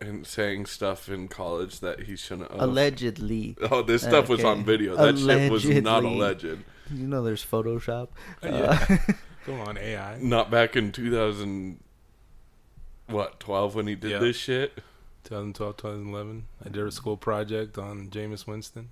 [0.00, 2.50] And saying stuff in college that he shouldn't.
[2.50, 2.60] Have.
[2.60, 3.56] Allegedly.
[3.70, 4.96] Oh, this stuff was on video.
[4.96, 6.50] That shit was not Allegedly.
[6.50, 6.64] alleged.
[6.94, 8.08] You know, there's Photoshop.
[8.42, 8.86] Yeah.
[8.88, 8.96] Uh,
[9.46, 10.18] Come on, AI.
[10.20, 11.80] Not back in 2000.
[13.08, 14.18] What 12 when he did Yeah.
[14.18, 14.76] this shit?
[15.24, 16.44] 2012, 2011.
[16.64, 18.90] I did a school project on Jameis Winston,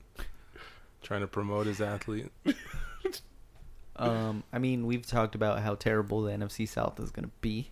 [1.02, 2.30] trying to promote his athlete.
[3.96, 7.70] um, I mean, we've talked about how terrible the NFC South is going to be,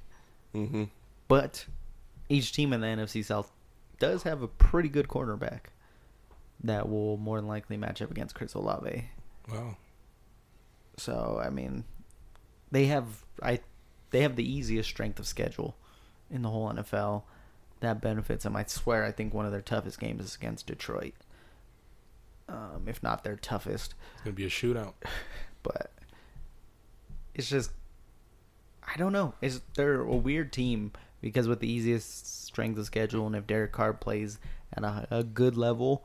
[0.54, 0.84] Mm-hmm.
[1.28, 1.66] but
[2.28, 3.50] each team in the NFC South
[3.98, 5.60] does have a pretty good cornerback
[6.62, 9.04] that will more than likely match up against Chris Olave.
[9.50, 9.76] Wow.
[10.96, 11.84] So I mean,
[12.70, 13.60] they have I
[14.10, 15.76] they have the easiest strength of schedule
[16.30, 17.22] in the whole NFL.
[17.80, 18.56] That benefits them.
[18.56, 21.14] I swear, I think one of their toughest games is against Detroit,
[22.48, 23.94] um, if not their toughest.
[24.14, 24.94] It's gonna be a shootout.
[25.62, 25.92] But
[27.34, 27.70] it's just
[28.86, 29.32] I don't know.
[29.40, 30.92] Is they're a weird team
[31.24, 34.38] because with the easiest strength of schedule, and if Derek Carr plays
[34.72, 36.04] at a, a good level,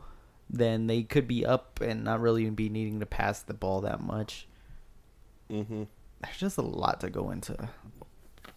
[0.50, 3.82] then they could be up and not really even be needing to pass the ball
[3.82, 4.48] that much
[5.52, 5.84] Mm-hmm.
[6.22, 7.70] there's just a lot to go into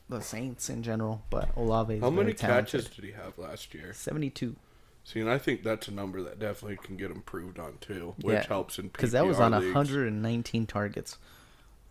[0.08, 2.72] the Saints in general, but Olave How many talented.
[2.82, 3.94] catches did he have last year?
[3.94, 4.54] 72.
[5.04, 8.34] See, and I think that's a number that definitely can get improved on too, which
[8.34, 9.74] Yeah, helps in Because that was on leagues.
[9.74, 11.16] 119 targets.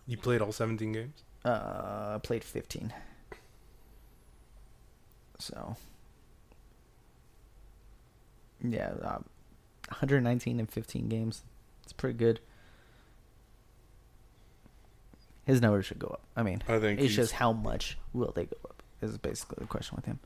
[0.05, 1.23] You played all 17 games.
[1.43, 2.93] Uh, I played 15.
[5.41, 5.75] So,
[8.63, 9.19] yeah, uh,
[9.89, 11.43] 119 in 15 games.
[11.83, 12.39] It's pretty good.
[15.45, 16.21] His numbers should go up.
[16.35, 18.83] I mean, I think it's just how much will they go up?
[19.01, 20.19] Is basically the question with him.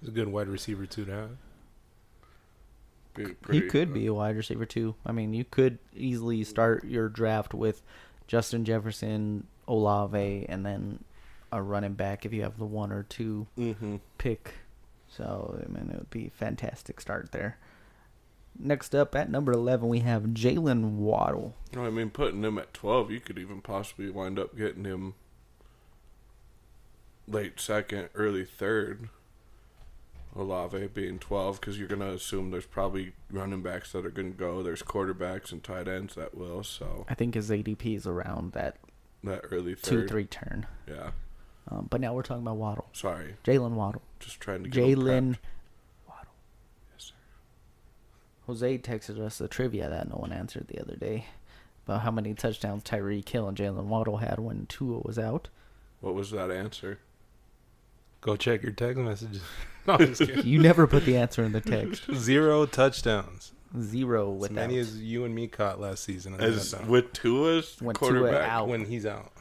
[0.00, 1.28] He's a good wide receiver too now.
[3.14, 4.94] Be He pretty- could be a wide receiver too.
[5.04, 7.82] I mean, you could easily start your draft with
[8.28, 11.02] Justin Jefferson, Olave, and then
[11.52, 13.96] a running back if you have the one or two Mm-hmm.
[14.18, 14.54] pick.
[15.08, 17.58] So I mean, it would be a fantastic start there.
[18.58, 21.54] Next up at number eleven, we have Jalen Waddle.
[21.76, 25.14] I mean putting him at twelve, you could even possibly wind up getting him
[27.28, 29.08] late second, early third.
[30.34, 34.62] Olave being twelve, because you're gonna assume there's probably running backs that are gonna go.
[34.62, 36.62] There's quarterbacks and tight ends that will.
[36.64, 38.76] So I think his ADP is around that
[39.24, 40.66] that early two three turn.
[40.88, 41.10] yeah.
[41.68, 45.36] Um, but now we're talking about Waddle, Sorry, Jalen Waddle, just trying to get Jalen.
[46.08, 46.32] Waddle.
[46.92, 47.14] Yes, sir.
[48.46, 51.26] Jose texted us a trivia that no one answered the other day
[51.86, 55.48] about how many touchdowns Tyreek Hill and Jalen Waddle had when Tua was out.
[56.00, 56.98] What was that answer?
[58.20, 59.42] Go check your text messages.
[59.84, 60.46] No, I'm just kidding.
[60.46, 62.04] You never put the answer in the text.
[62.14, 63.50] Zero touchdowns.
[63.80, 64.54] Zero As without.
[64.54, 66.40] many as you and me caught last season.
[66.40, 68.48] As with Tua's When Tua quarterback.
[68.48, 68.68] out.
[68.68, 69.31] when he's out.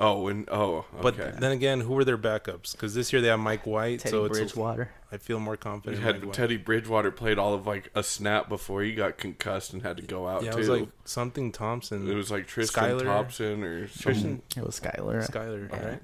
[0.00, 2.72] Oh, and oh, But then again, who were their backups?
[2.72, 4.90] Because this year they have Mike White, Teddy so it's Bridgewater.
[5.12, 5.98] I feel more confident.
[5.98, 6.34] in had Mike White.
[6.34, 10.02] Teddy Bridgewater played all of like a snap before he got concussed and had to
[10.02, 10.56] go out Yeah, too.
[10.56, 12.10] it was like something Thompson.
[12.10, 14.42] it was like Tristan Skylar- Thompson or Tristan.
[14.56, 15.28] It was Skylar.
[15.30, 15.86] Skylar, Yeah.
[15.90, 16.02] right?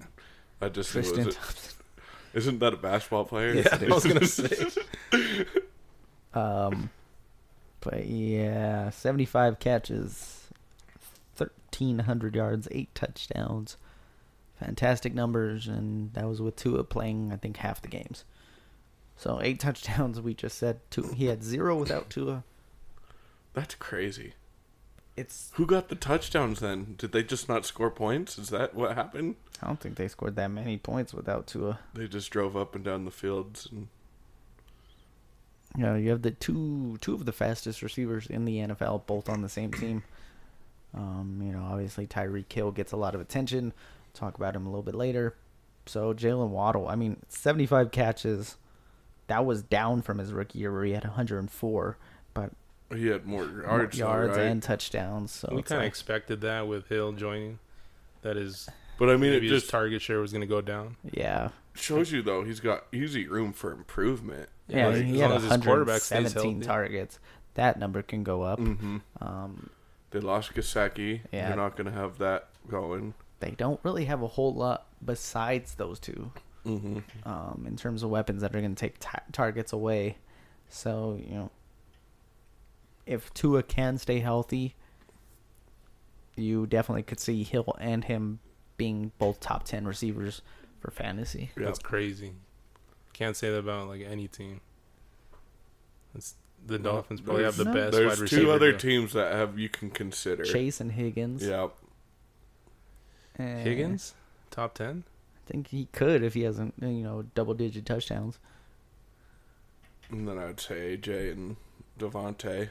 [0.61, 1.35] I just was Tristan.
[2.35, 3.55] Isn't that a basketball player?
[3.55, 4.67] Yeah, I was gonna say.
[6.35, 6.91] Um,
[7.81, 10.38] but yeah, 75 catches,
[11.81, 13.77] 1,300 yards, eight touchdowns.
[14.59, 18.25] Fantastic numbers, and that was with Tua playing, I think, half the games.
[19.17, 20.21] So eight touchdowns.
[20.21, 21.09] We just said two.
[21.15, 22.45] He had zero without Tua.
[23.53, 24.35] That's crazy.
[25.17, 25.51] It's.
[25.55, 26.95] Who got the touchdowns then?
[26.99, 28.39] Did they just not score points?
[28.39, 29.37] Is that what happened?
[29.63, 31.81] I don't think they scored that many points without Tua.
[31.95, 33.89] They just drove up and down the fields and
[35.77, 39.29] You know, you have the two two of the fastest receivers in the NFL, both
[39.29, 40.05] on the same team.
[40.95, 43.73] Um, you know, obviously Tyreek Hill gets a lot of attention.
[44.15, 45.37] Talk about him a little bit later.
[45.87, 48.57] So Jalen Waddle, I mean, 75 catches.
[49.29, 51.99] That was down from his rookie year where he had 104,
[52.35, 52.51] but
[52.95, 54.51] he had more more yards, yards, though, right?
[54.51, 55.31] and touchdowns.
[55.33, 57.59] So we kind of like- expected that with Hill joining.
[58.23, 60.61] That is, But I mean, it maybe his just target share was going to go
[60.61, 60.97] down.
[61.13, 64.49] yeah, shows you though he's got easy room for improvement.
[64.67, 64.89] yeah.
[64.89, 67.19] Like, he as had long as his 117 targets.
[67.55, 68.59] That number can go up.
[68.59, 68.99] Mm-hmm.
[69.21, 69.71] Um,
[70.11, 71.21] They lost Gesicki.
[71.33, 71.49] Yeah.
[71.49, 73.15] They're not going to have that going.
[73.41, 76.33] they don't really have a whole lot besides those two.
[76.67, 76.99] Mm-hmm.
[77.27, 80.19] um, in terms of weapons that are going to take ta- targets away.
[80.69, 81.51] So you know,
[83.07, 84.75] if Tua can stay healthy,
[86.37, 88.41] you definitely could see Hill and him
[88.77, 90.43] being both top ten receivers
[90.81, 91.51] for fantasy.
[91.57, 91.67] Yep.
[91.67, 92.33] That's crazy.
[93.15, 94.61] Can't say that about like any team.
[96.15, 96.35] It's,
[96.69, 98.43] the Dolphins probably have the there's- best There's wide receiver.
[98.43, 98.79] two other though.
[98.79, 100.45] teams that have you can consider.
[100.45, 101.45] Chase and Higgins.
[101.45, 101.69] Yeah.
[103.39, 104.15] Eh, Higgins,
[104.51, 105.05] top ten.
[105.47, 108.39] I think he could if he hasn't, you know, double digit touchdowns.
[110.11, 111.57] And then I'd say AJ and
[111.99, 112.69] Devontae.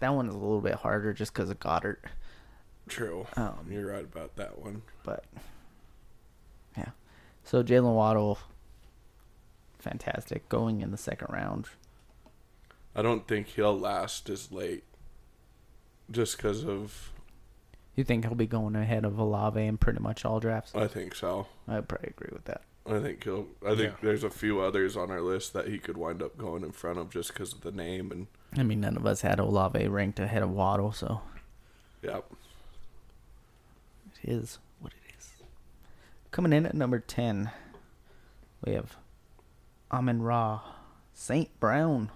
[0.00, 1.98] That one is a little bit harder just because of Goedert.
[2.88, 3.26] True.
[3.36, 4.82] Um, You're right about that one.
[5.04, 5.24] but
[6.76, 6.90] yeah.
[7.44, 8.38] So Jalen Waddle,
[9.82, 11.66] fantastic, going in the second round.
[12.94, 14.84] I don't think he'll last as late.
[16.10, 17.10] Just because of.
[17.94, 20.74] You think he'll be going ahead of Olave in pretty much all drafts?
[20.74, 21.46] I think so.
[21.68, 22.62] I'd probably agree with that.
[22.86, 23.46] I think he'll.
[23.64, 23.96] I think Yeah.
[24.02, 26.98] there's a few others on our list that he could wind up going in front
[26.98, 28.26] of just because of the name and.
[28.56, 31.22] I mean, none of us had Olave ranked ahead of Waddle, so
[32.02, 32.24] Yep.
[34.22, 35.32] it is what it is.
[36.30, 37.50] Coming in at number 10,
[38.64, 38.96] we have
[39.92, 40.60] Amon Ra
[41.12, 41.58] St.
[41.60, 42.10] Brown.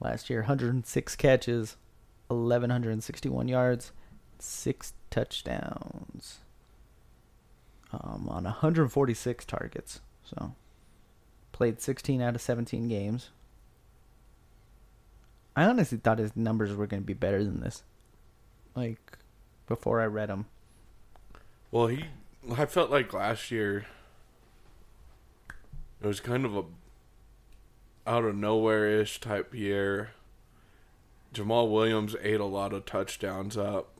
[0.00, 1.76] Last year, 106 catches,
[2.28, 3.92] 1,161 yards,
[4.38, 6.38] six touchdowns
[7.92, 10.00] um, on 146 targets.
[10.24, 10.54] So,
[11.52, 13.30] played 16 out of 17 games.
[15.56, 17.82] I honestly thought his numbers were going to be better than this.
[18.74, 19.18] Like,
[19.66, 20.46] before I read them.
[21.70, 22.04] Well, he.
[22.56, 23.86] I felt like last year.
[26.02, 26.64] It was kind of a
[28.06, 30.10] out of nowhere ish type year.
[31.34, 33.92] Jamaal Williams ate a lot of touchdowns up.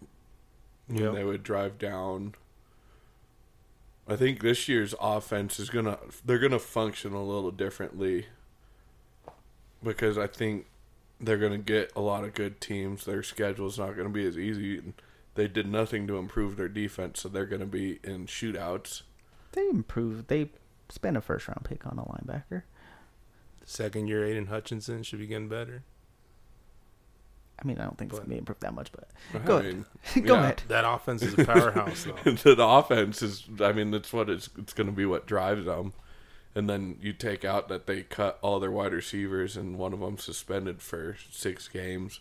[0.89, 1.15] when Yep.
[1.15, 2.35] they would drive down.
[4.09, 8.27] I think this year's offense is gonna they're gonna function a little differently
[9.85, 10.67] because I think
[11.21, 13.05] they're gonna get a lot of good teams.
[13.05, 14.83] Their schedule's not gonna be as easy.
[15.37, 19.03] They did nothing to improve their defense, so they're gonna be in shootouts.
[19.53, 20.27] They improved.
[20.29, 20.51] They
[20.91, 22.63] spent a first round pick on a linebacker.
[23.65, 25.85] Second year, Aidan Hutchinson should be getting better.
[27.63, 29.85] I mean, I don't think it's gonna be improved that much, but I go ahead.
[30.25, 30.41] Go yeah.
[30.43, 30.63] ahead.
[30.69, 32.31] That offense is a powerhouse, though.
[32.55, 35.93] the offense is i mean that's what it's it's going to be what drives them
[36.55, 40.01] and then you take out that they cut all their wide receivers and one of
[40.01, 42.21] them suspended for six games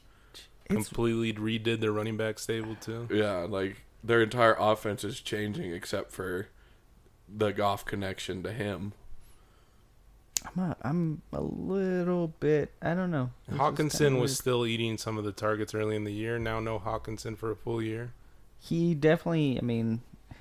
[0.69, 3.07] It's Completely redid their running back stable too.
[3.09, 6.49] yeah like their entire offense is changing except for
[7.35, 8.93] the golf connection to him
[10.45, 12.71] I'm a, I'm a little bit.
[12.81, 13.31] I don't know.
[13.47, 14.37] It's just Hockenson kinda was weird.
[14.37, 16.39] still eating some of the targets early in the year.
[16.39, 18.13] Now no Hockenson for a full year.
[18.59, 19.57] He definitely.
[19.57, 20.35] I mean, I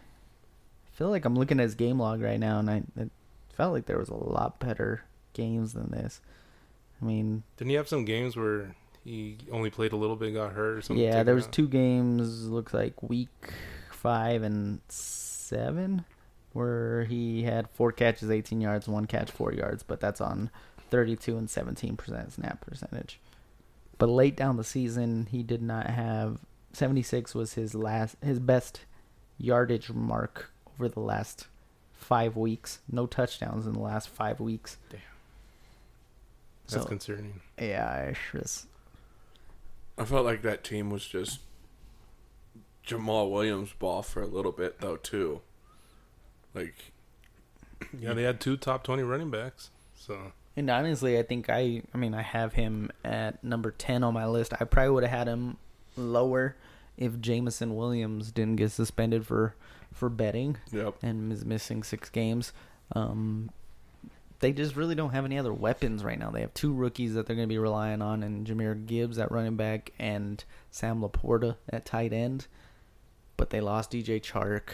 [0.92, 3.10] feel like I'm looking at his game log right now, and I it
[3.54, 6.20] felt like there was a lot better games than this.
[7.00, 8.74] I mean, Didn't he have some games where
[9.04, 11.04] he only played a little bit, got hurt or something?
[11.04, 11.52] yeah, there was out?
[11.52, 12.48] two games.
[12.48, 13.28] Looks like week
[13.90, 16.04] five and seven,
[16.52, 20.50] where he had four catches, 18 yards, one catch, four yards, but that's on
[20.90, 23.20] 32 and 17 percent snap percentage.
[23.98, 26.38] But late down the season, he did not have
[26.72, 28.80] 76 was his last his best
[29.38, 31.46] yardage mark over the last
[31.92, 32.78] five weeks.
[32.90, 34.76] No touchdowns in the last five weeks.
[34.90, 35.00] Damn.
[36.68, 37.40] That's So concerning.
[37.60, 38.66] yeah, I just
[39.96, 41.40] i felt like that team was just
[42.86, 45.40] Jamaal Williams ball for a little bit though too
[46.58, 46.92] like
[48.00, 49.70] Yeah, they had two top twenty running backs.
[49.94, 54.14] So And honestly, I think I, I mean, I have him at number 10 on
[54.14, 54.52] my list.
[54.58, 55.56] I probably would have had him
[55.96, 56.56] lower
[56.96, 59.54] if Jameson Williams didn't get suspended for,
[59.92, 62.52] for betting yep and is missing six games.
[62.92, 63.50] Um,
[64.40, 66.30] they just really don't have any other weapons right now.
[66.30, 69.32] They have two rookies that they're going to be relying on, and Jahmyr Gibbs at
[69.32, 72.46] running back and Sam LaPorta at tight end.
[73.36, 74.70] But they lost DJ Chark.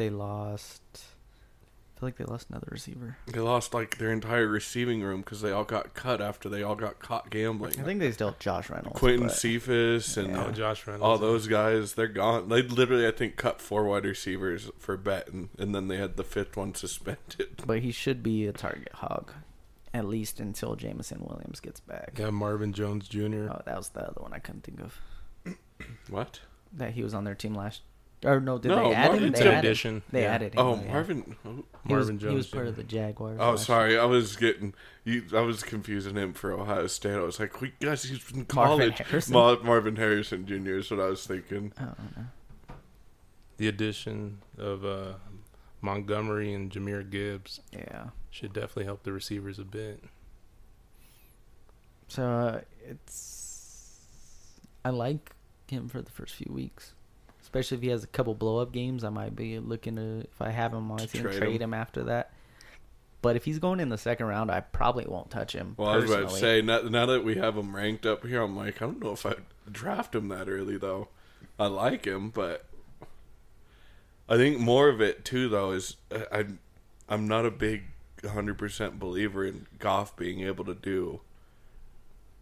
[0.00, 0.80] They lost.
[0.94, 3.18] I feel like they lost another receiver.
[3.26, 6.74] they lost like their entire receiving room because they all got cut after they all
[6.74, 8.98] got caught gambling I think they still have Josh Reynolds.
[8.98, 11.04] Quintez but- Cephus and oh, Josh Reynolds.
[11.04, 12.48] all those guys, they're gone.
[12.48, 16.24] They literally, I think, cut four wide receivers for betting, and then they had the
[16.24, 17.62] fifth one suspended.
[17.66, 19.32] But he should be a target hog,
[19.92, 22.16] at least until Jameson Williams gets back.
[22.18, 23.50] Yeah, Marvin Jones Jr.
[23.50, 24.98] Oh, that was the other one I couldn't think of.
[26.08, 26.40] What?
[26.72, 27.82] That he was on their team last.
[28.22, 29.32] Or no, did No, they add him?
[29.32, 30.02] They an added, addition.
[30.10, 30.34] They Yeah.
[30.34, 30.58] added him.
[30.60, 30.92] Oh, yeah.
[30.92, 31.36] Marvin.
[31.44, 33.38] Oh, He was, Marvin He was part of the Jaguars.
[33.40, 33.98] oh, last sorry.
[33.98, 35.24] I was getting you.
[35.34, 37.14] I was confusing him for Ohio State.
[37.14, 39.32] I was like, "We guys, he's in Marvin college." Harrison?
[39.32, 40.74] Ma- Marvin Harrison Jr.
[40.76, 41.72] is what I was thinking.
[41.80, 42.74] Oh, no.
[43.56, 45.14] The addition of uh,
[45.80, 48.08] Montgomery and Jahmyr Gibbs Yeah.
[48.30, 50.04] should definitely help the receivers a bit.
[52.08, 54.00] So uh, it's.
[54.84, 55.32] I like
[55.68, 56.92] him for the first few weeks,
[57.50, 59.02] especially if he has a couple blow up games.
[59.02, 61.62] I might be looking to if I have him on team, trade trade, him.
[61.62, 61.74] him.
[61.74, 62.32] after that.
[63.22, 65.74] But if he's going in the second round, I probably won't touch him.
[65.76, 68.40] Well, I was about to say now, now that we have him ranked up here,
[68.40, 71.08] I'm like, I don't know if I'd draft him that early though.
[71.58, 72.64] I like him, but
[74.28, 76.46] I think more of it too though is uh, I
[77.08, 77.82] I'm not a big
[78.22, 81.20] 100% believer in Goff being able to do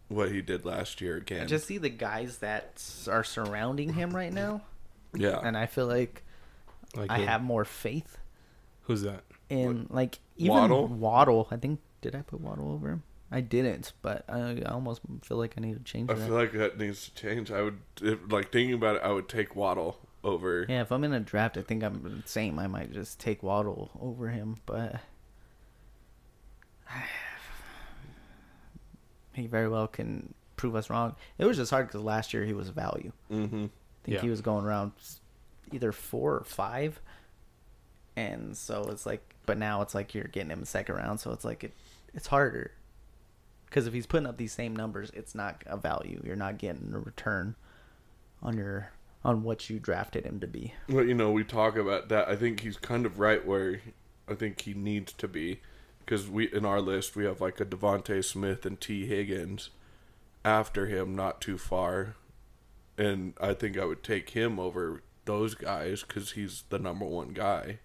[0.09, 1.47] what he did last year I again.
[1.47, 4.61] just see the guys that are surrounding him right now,
[5.15, 5.39] yeah.
[5.43, 6.23] and I feel like
[6.95, 7.25] Like I who?
[7.25, 8.17] have more faith
[8.83, 9.23] who's that?
[9.49, 10.87] in like even Waddle?
[10.87, 11.47] Waddle?
[11.51, 13.03] I think did I put Waddle over him?
[13.31, 16.25] I didn't, but I, I almost feel like I need to change I that.
[16.25, 17.51] feel like that needs to change.
[17.51, 21.03] I would if, like thinking about it, I would take Waddle over yeah, if I'm
[21.03, 22.59] in a draft, I think I'm the same.
[22.59, 24.99] I might just take Waddle over him, but
[29.33, 31.15] he very well can prove us wrong.
[31.37, 33.11] It was just hard because last year he was a value.
[33.31, 33.67] mm-hmm.
[34.01, 34.21] I think Yeah.
[34.21, 34.93] he was going around
[35.71, 37.01] either four or five,
[38.15, 41.45] and so it's like, but now it's like you're getting him second round, so it's
[41.45, 41.73] like it,
[42.13, 42.71] it's harder.
[43.65, 46.21] Because if he's putting up these same numbers, it's not a value.
[46.25, 47.55] You're not getting a return
[48.41, 48.91] on your
[49.23, 50.73] on what you drafted him to be.
[50.87, 52.29] Well, you know, we talk about that.
[52.29, 53.81] I think he's kind of right where
[54.29, 55.59] I think he needs to be
[55.99, 59.69] because we in our list we have like a DeVonta Smith and Tee Higgins
[60.43, 62.15] after him, not too far,
[62.99, 67.29] and I think I would take him over those guys because he's the number one
[67.29, 67.79] guy.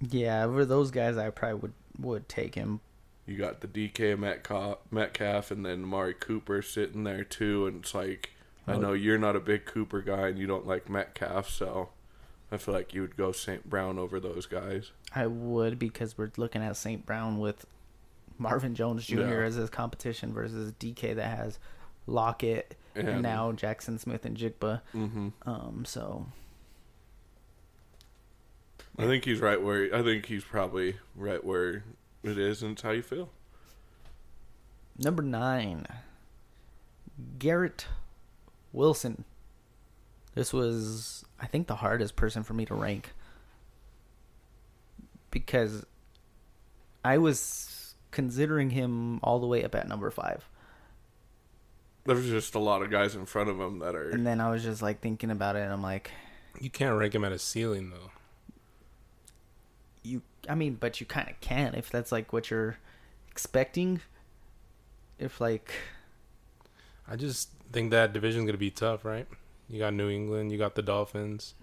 [0.00, 2.80] Yeah, over those guys, I probably would would take him.
[3.26, 7.94] You got the DK Metcalf, Metcalf and then Amari Cooper sitting there too, and it's
[7.94, 8.30] like
[8.66, 8.78] I Oh.
[8.80, 11.90] know you're not a big Cooper guy and you don't like Metcalf, so
[12.50, 13.68] I feel like you would go St.
[13.68, 14.92] Brown over those guys.
[15.14, 17.04] I would because we're looking at St.
[17.06, 17.66] Brown with
[18.38, 19.20] Marvin Jones Jr.
[19.20, 19.26] Yeah.
[19.44, 21.58] as his competition versus DK that has
[22.06, 24.80] Lockett and, And- now Jaxon Smith-Njigba.
[24.94, 25.28] Mm-hmm.
[25.46, 26.26] Um, so
[28.98, 31.84] I think he's right where I think he's probably right where
[32.22, 33.30] it is, and it's how you feel.
[34.98, 35.86] number nine,
[37.38, 37.86] Garrett
[38.72, 39.24] Wilson.
[40.34, 43.10] This was, I think, the hardest person for me to rank
[45.30, 45.84] because
[47.04, 50.48] I was considering him all the way up at number five.
[52.04, 54.10] There's just a lot of guys in front of him that are.
[54.10, 56.10] And then I was just like thinking about it, and I'm like,
[56.60, 58.10] You can't rank him at a ceiling though.
[60.02, 62.78] you, I mean, but you kind of can if that's like what you're
[63.30, 64.00] expecting.
[65.18, 65.72] If like,
[67.08, 69.26] I just think that division's gonna be tough, right?
[69.68, 71.54] You got New England, you got the Dolphins,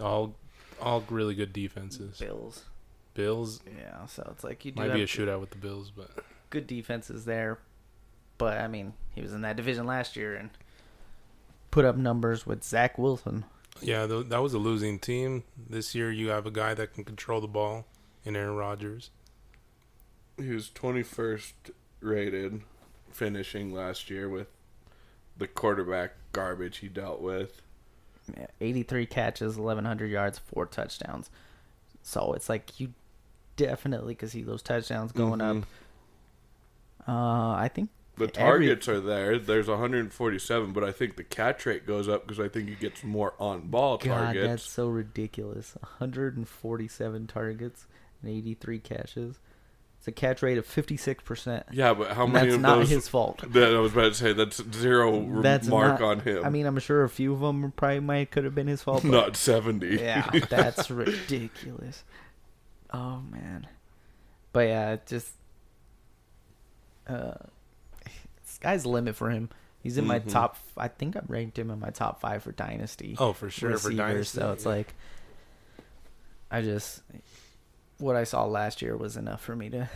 [0.00, 0.34] all
[0.80, 2.18] all really good defenses.
[2.18, 2.64] Bills,
[3.14, 6.10] Bills yeah, so it's like you do might be a shootout with the Bills, but
[6.50, 7.58] good defenses there,
[8.38, 10.50] but I mean, he was in that division last year and
[11.70, 13.44] put up numbers with Zach Wilson.
[13.80, 15.44] yeah, th- that was a losing team.
[15.68, 17.86] This year, you have a guy that can control the ball
[18.24, 19.10] in Aaron Rodgers.
[20.38, 21.52] He was 21st
[22.00, 22.60] rated,
[23.10, 24.48] finishing last year with
[25.38, 27.60] the quarterback garbage he dealt with.
[28.36, 31.30] Yeah, 83 catches, 1,100 yards, four touchdowns.
[32.02, 32.92] So it's like you
[33.56, 35.60] definitely could see those touchdowns going Mhm.
[35.62, 35.66] up.
[37.08, 38.32] Uh, I think The every-
[38.66, 39.38] targets are there.
[39.38, 43.04] There's 147, but I think the catch rate goes up because I think he gets
[43.04, 44.40] more on ball targets.
[44.42, 45.76] God, that's so ridiculous.
[45.80, 47.86] 147 targets
[48.22, 49.38] and 83 catches.
[49.98, 51.64] It's a catch rate of 56%.
[51.72, 52.90] Yeah, but how many that's of not those?
[52.90, 53.42] his fault.
[53.52, 56.44] That I was about to say that's zero That's mark not- on him.
[56.44, 59.02] I mean, I'm sure a few of them probably might could have been his fault.
[59.02, 59.96] But not 70.
[59.96, 62.04] yeah, that's ridiculous.
[62.92, 63.66] Oh man,
[64.52, 65.32] but yeah, it just
[67.08, 67.34] uh,
[68.56, 69.48] sky's the limit for him.
[69.82, 70.30] He's in my Mhm.
[70.32, 70.56] top.
[70.76, 73.14] I think I ranked him in my top five for dynasty.
[73.18, 74.40] Oh, for sure for dynasty.
[74.40, 74.70] So it's yeah.
[74.70, 74.94] like,
[76.50, 77.02] I just
[77.98, 79.88] what I saw last year was enough for me to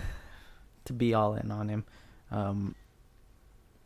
[0.85, 1.85] to be all in on him.
[2.31, 2.75] Um,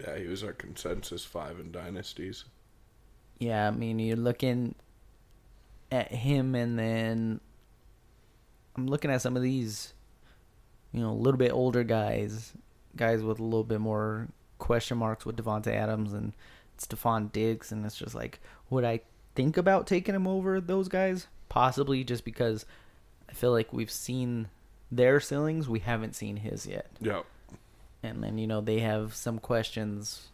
[0.00, 2.44] yeah, he was our consensus five in dynasties.
[3.38, 4.74] Yeah, I mean, you're looking
[5.90, 7.40] at him, and then
[8.76, 9.94] I'm looking at some of these,
[10.92, 12.52] you know, a little bit older guys,
[12.96, 16.32] guys with a little bit more question marks with Davante Adams and
[16.78, 18.40] Stefon Diggs, and it's just like,
[18.70, 19.00] would I
[19.34, 21.26] think about taking him over those guys?
[21.48, 22.66] Possibly, just because
[23.28, 24.48] I feel like we've seen
[24.90, 26.90] their ceilings, we haven't seen his yet.
[27.00, 27.22] Yeah.
[28.02, 30.28] And then, you know, they have some questions.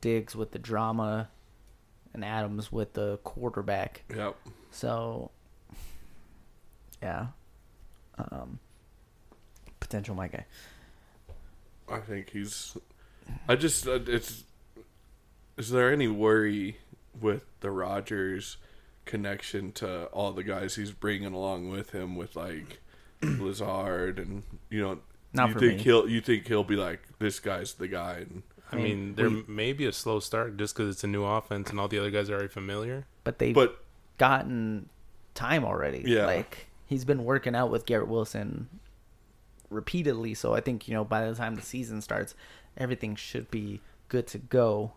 [0.00, 1.28] Diggs with the drama
[2.14, 4.04] and Adams with the quarterback.
[4.14, 4.36] Yep.
[4.70, 5.32] So,
[7.02, 7.28] yeah.
[8.16, 8.60] Um,
[9.80, 10.46] potential my guy.
[11.90, 12.76] I think he's.
[13.48, 14.44] I just uh, it's.
[15.56, 16.78] Is there any worry
[17.20, 18.58] with the Rodgers
[19.04, 22.80] connection to all the guys he's bringing along with him, with like
[23.22, 24.98] Lazard and you know?
[25.32, 25.82] Not you for think me.
[25.84, 26.08] he'll?
[26.08, 28.18] You think he'll be like this guy's the guy?
[28.20, 31.08] And I I mean, mean, there may be a slow start just because it's a
[31.08, 33.06] new offense and all the other guys are already familiar.
[33.24, 33.82] But they've but
[34.18, 34.88] gotten
[35.34, 36.04] time already.
[36.06, 36.26] Yeah.
[36.26, 38.68] Like, he's been working out with Garrett Wilson
[39.70, 40.34] repeatedly.
[40.34, 42.34] So I think, you know, by the time the season starts,
[42.78, 44.92] everything should be good to go.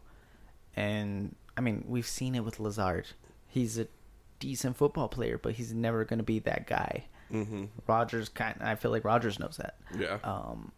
[0.76, 3.08] And, I mean, we've seen it with Lazard.
[3.48, 3.88] He's a
[4.40, 7.06] decent football player, but he's never going to be that guy.
[7.30, 9.76] hmm Rodgers kind I feel like Rodgers knows that.
[9.98, 10.72] yeah, Um,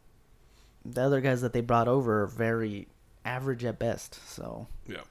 [0.85, 2.87] the other guys that they brought over are very
[3.23, 4.19] average at best.
[4.27, 5.01] So yeah.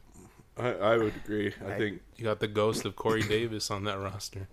[0.58, 1.54] I I would agree.
[1.66, 4.48] I I- think You got the ghost of Corey Davis on that roster.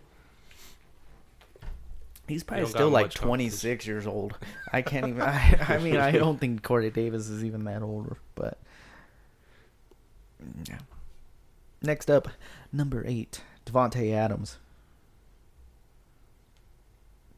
[2.30, 4.38] He's probably still like 26 years old.
[4.72, 5.22] I can't even.
[5.22, 8.16] I, I mean, I don't think Corey Davis is even that old.
[8.36, 8.58] But
[10.68, 10.78] yeah.
[11.82, 12.28] Next up,
[12.72, 14.58] number eight, Davante Adams.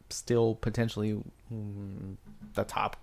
[0.09, 1.23] Still potentially
[1.53, 2.17] mm,
[2.53, 2.97] the top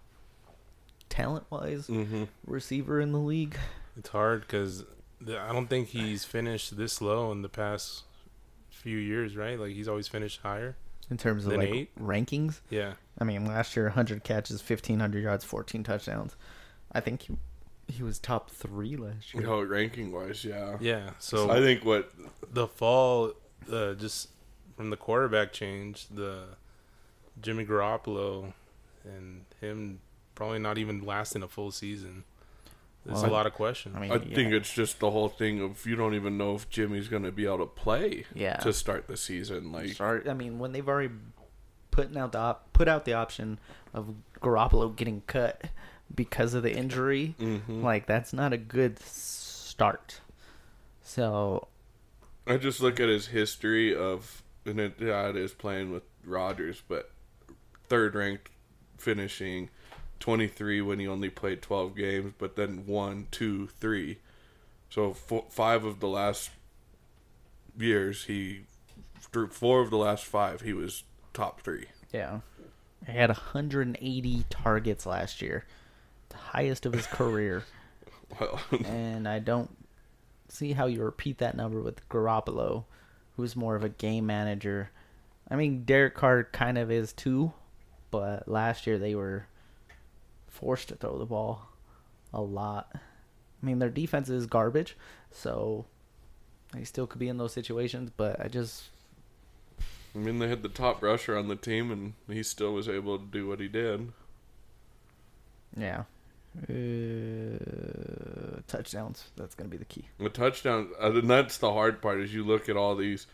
[1.09, 3.57] talent-wise hmm receiver in the league.
[3.97, 4.85] It's hard because
[5.27, 8.05] I don't think he's finished this low in the past
[8.71, 9.59] few years, right?
[9.59, 10.77] Like he's always finished higher.
[11.11, 11.99] In terms of Then like eight?
[11.99, 12.61] rankings.
[12.71, 16.37] Yeah, I mean, last year 100 catches, 1500 yards, 14 touchdowns.
[16.93, 17.37] I think he,
[17.87, 19.43] he was top 3 last year.
[19.43, 20.77] you know, ranking wise, yeah.
[20.81, 21.11] yeah.
[21.19, 22.11] So I think what
[22.53, 23.33] the fall,
[23.71, 24.29] uh, just
[24.77, 26.45] from the quarterback change, the
[27.41, 28.53] Jimmy Garoppolo
[29.05, 30.01] and him
[30.35, 32.25] probably not even lasting a full season.
[33.05, 33.97] There's Well, a lot of questions.
[33.97, 34.35] I mean, I yeah.
[34.35, 37.33] think it's just the whole thing of you don't even know if Jimmy's going to
[37.33, 38.57] be able to play Yeah.
[38.59, 39.73] to start the season.
[39.73, 41.15] Like, Start, I mean, when they've already
[41.91, 43.59] putting out the op- put out the option
[43.95, 45.65] of Garoppolo getting cut
[46.15, 47.83] because of the injury, Mhm.
[47.83, 50.21] like that's not a good start.
[51.03, 51.69] So,
[52.47, 56.83] I just look at his history of, and it, yeah, it is playing with Rodgers,
[56.87, 57.11] but
[57.89, 58.51] third ranked
[58.99, 59.71] finishing,
[60.21, 64.19] 23 when he only played 12 games, but then one, two, three.
[64.91, 66.51] So four, five of the last
[67.77, 68.63] years, he
[69.21, 71.05] through four of the last five, he was
[71.35, 71.87] top three.
[72.13, 72.41] Yeah.
[73.07, 75.65] He had 180 targets last year,
[76.31, 77.65] the highest of his career.
[78.41, 79.71] Well, and I don't
[80.49, 82.85] see how you repeat that number with Garoppolo,
[83.37, 84.91] who's more of a game manager.
[85.51, 87.53] I mean, Derek Carr kind of is too,
[88.11, 89.47] but last year they were
[90.59, 91.69] forced to throw the ball
[92.33, 92.91] a lot.
[92.95, 94.97] I mean, their defense is garbage,
[95.31, 95.87] so
[96.73, 98.91] they still could be in those situations, but I just
[100.15, 103.19] I mean, they had the top rusher on the team, and he still was able
[103.19, 104.13] to do what he did.
[105.77, 106.05] yeah.
[106.69, 107.59] Uh,
[108.67, 109.27] touchdowns.
[109.37, 110.09] That's gonna be the key.
[110.19, 112.21] The touchdown, uh, and that's the hard part.
[112.21, 113.29] Is you look at all these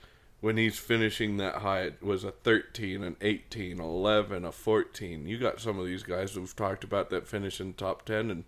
[0.44, 5.26] when he's finishing that high, it was a 13, an 18, 11, a 14.
[5.26, 8.44] You got some of these guys who've talked about that finish in top 10, and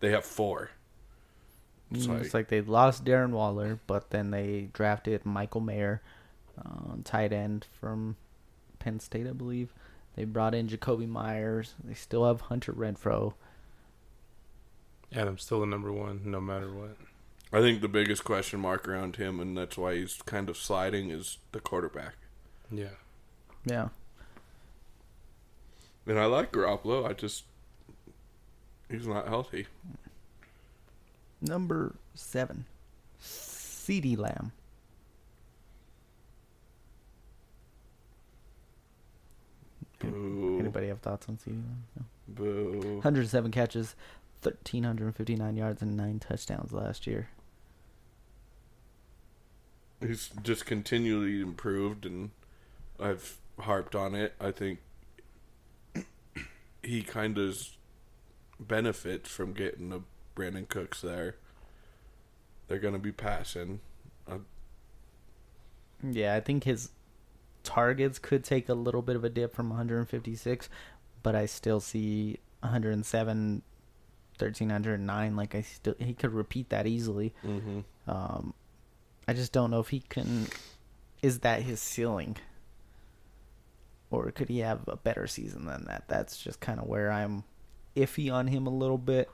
[0.00, 0.70] they have four.
[1.92, 6.02] It's Mm, like, It's like they lost Darren Waller, but then they drafted Michael Mayer,
[6.58, 8.16] uh, tight end from
[8.78, 9.74] Penn State, I believe.
[10.16, 11.74] They brought in Jakobi Meyers.
[11.82, 13.34] They still have Hunter Renfrow.
[15.12, 16.96] And I'm still the number one, no matter what.
[17.54, 21.10] I think the biggest question mark around him, and that's why he's kind of sliding,
[21.10, 22.14] is the quarterback.
[22.68, 22.88] Yeah.
[23.64, 23.90] Yeah.
[26.04, 27.08] And I like Garoppolo.
[27.08, 27.44] I just
[28.90, 29.68] he's not healthy.
[31.40, 32.64] Number seven,
[33.22, 34.50] CeeDee Lamb.
[40.00, 40.56] Boo.
[40.58, 41.84] Anybody have thoughts on CeeDee Lamb?
[41.96, 42.04] No.
[42.26, 42.94] Boo.
[42.94, 43.94] 107 catches,
[44.42, 47.28] 1,359 yards, and nine touchdowns last year.
[50.06, 52.30] He's just continually improved, and
[53.00, 54.34] I've harped on it.
[54.40, 54.80] I think
[56.82, 57.68] he kind of
[58.60, 60.00] benefits from getting a
[60.38, 61.36] Brandin Cooks there.
[62.68, 63.80] They're gonna be passing.
[64.28, 64.38] Uh,
[66.02, 66.90] Yeah, I think his
[67.62, 70.68] targets could take a little bit of a dip from 156,
[71.22, 73.62] but I still see 107,
[74.38, 75.36] 1309.
[75.36, 77.32] Like I still, he could repeat that easily.
[77.44, 77.80] mm-hmm.
[78.06, 78.52] Um,
[79.26, 80.46] I just don't know if he can.
[81.22, 82.36] Is that his ceiling,
[84.10, 86.04] or could he have a better season than that?
[86.08, 87.44] That's just kind of where I'm
[87.96, 89.30] iffy on him a little bit.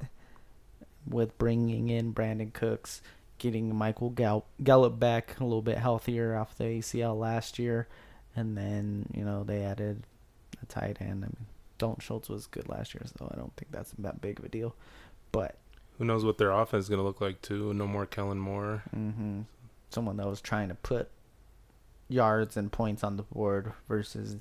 [1.09, 3.01] With bringing in Brandin Cooks,
[3.38, 7.88] getting Michael Gal- Gallup back a little bit healthier off the ACL last year,
[8.36, 10.05] and then you know they added
[10.62, 11.24] a tight end.
[11.24, 11.47] I mean,
[11.78, 14.49] Dalton Schultz was good last year, so I don't think that's that big of a
[14.51, 14.76] deal.
[15.32, 15.57] But
[15.99, 17.72] Who knows what their offense is going to look like, too?
[17.72, 18.82] No more Kellen Moore.
[18.93, 19.41] hmm
[19.91, 21.11] Someone that was trying to put
[22.09, 24.36] yards and points on the board versus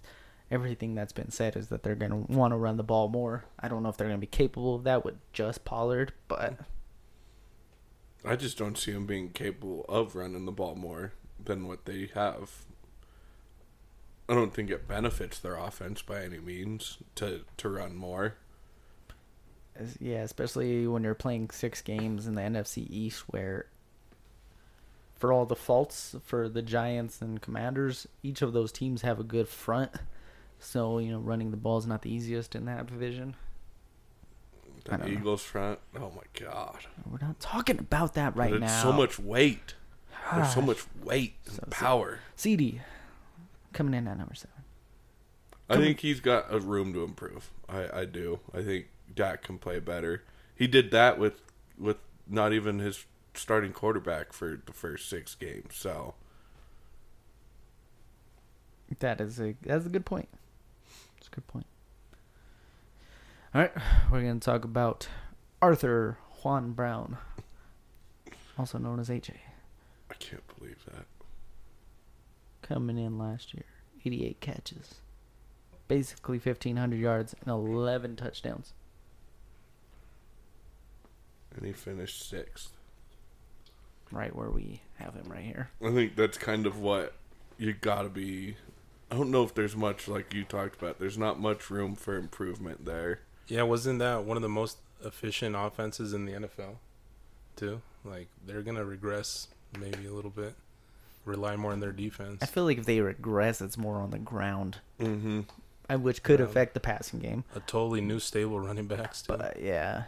[0.51, 3.45] everything that's been said is that they're going to want to run the ball more.
[3.59, 6.59] I don't know if they're going to be capable of that with just Pollard, but
[8.25, 12.09] I just don't see him being capable of running the ball more than what they
[12.13, 12.65] have.
[14.27, 18.35] I don't think it benefits their offense by any means to to run more.
[19.99, 23.67] yeah, especially when you're playing six games in the NFC East where
[25.19, 29.23] for all the faults for the Giants and Commanders, each of those teams have a
[29.23, 29.91] good front.
[30.59, 33.35] So, you know, running the ball is not the easiest in that division.
[34.85, 35.07] The don't know.
[35.07, 35.79] Eagles front.
[35.95, 36.79] Oh my god.
[37.05, 38.81] We're not talking about that right There's now.
[38.81, 39.75] so much weight.
[40.33, 42.19] There's so ah, much weight and So- power.
[42.37, 42.79] CeeDee
[43.73, 44.55] coming in at number seven.
[45.71, 47.51] I think he's got a room to improve.
[47.67, 48.39] I, I do.
[48.53, 50.23] I think Dak can play better.
[50.55, 51.41] He did that with
[51.77, 51.97] with
[52.27, 53.05] not even his
[53.39, 55.75] starting quarterback for the first six games.
[55.75, 56.15] So
[58.99, 60.29] That is a that's a good point.
[61.15, 61.65] That's a good point.
[63.53, 63.71] All right,
[64.11, 65.07] we're gonna talk about
[65.61, 67.17] Arthur Juan Brown,
[68.57, 69.31] also known as AJ,
[70.09, 71.05] I can't believe that.
[72.61, 73.65] coming in last year,
[74.05, 74.95] 88 catches,
[75.87, 78.73] basically 1,500 yards and 11 touchdowns.
[81.55, 82.77] And he finished sixth.
[84.11, 85.69] Right where we have him right here.
[85.83, 87.13] I think that's kind of what
[87.57, 88.55] you gotta be.
[89.11, 90.99] I don't know if there's much like you talked about.
[90.99, 93.21] There's not much room for improvement there.
[93.47, 96.75] Yeah, wasn't that one of the most efficient offenses in the NFL,
[97.55, 97.81] too?
[98.05, 99.47] Like, they're going to regress
[99.79, 100.53] maybe a little bit,
[101.25, 102.39] rely more on their defense.
[102.43, 105.41] I feel like if they regress, it's more on the ground, Mm-hmm.
[106.03, 106.45] which could Yeah.
[106.45, 107.43] affect the passing game.
[107.55, 109.35] A totally new stable running backs, too.
[109.35, 110.03] But yeah.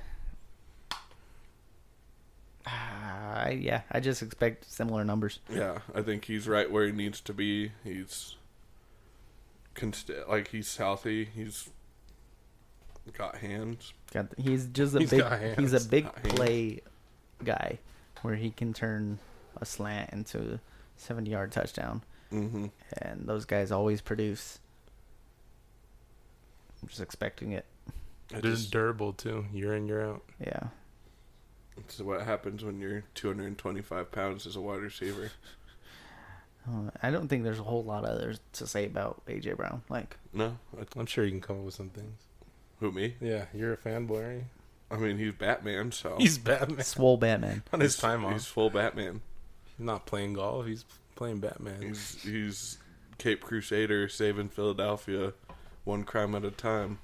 [2.71, 5.39] Uh, yeah, I just expect similar numbers.
[5.49, 7.71] Yeah, I think he's right where he needs to be.
[7.83, 8.35] He's
[9.75, 11.25] const- like he's healthy.
[11.25, 11.69] He's
[13.13, 13.93] Got hands.
[14.13, 15.25] Got he's just a He's big
[15.59, 16.33] he's a big Got hands.
[16.35, 16.81] play
[17.43, 17.79] guy
[18.21, 19.17] where he can turn
[19.59, 20.59] a slant into a
[20.97, 22.67] 70 yard touchdown Mm-hmm.
[22.99, 24.59] and those guys always produce.
[26.81, 27.65] I'm just expecting it.
[28.33, 30.23] I They're just, durable too, year in year out.
[30.39, 30.67] Yeah.
[31.77, 35.31] It's what happens when you're 225 pounds as a wide receiver.
[36.69, 39.81] Uh, I don't think there's a whole lot of others to say about AJ Brown.
[39.89, 42.21] Like No, I, I'm sure you can come up with some things.
[42.79, 43.15] who me?
[43.19, 44.23] Yeah, you're a fanboy.
[44.23, 44.45] Aren't you?
[44.91, 47.63] I mean, he's Batman, so He's Batman swole Batman.
[47.73, 48.33] on his he's- time off.
[48.33, 49.21] He's full Batman.
[49.77, 50.65] He's not playing golf.
[50.67, 51.81] He's playing Batman.
[51.81, 52.77] He's he's
[53.17, 55.33] Cape Crusader saving Philadelphia,
[55.85, 56.99] one crime at a time.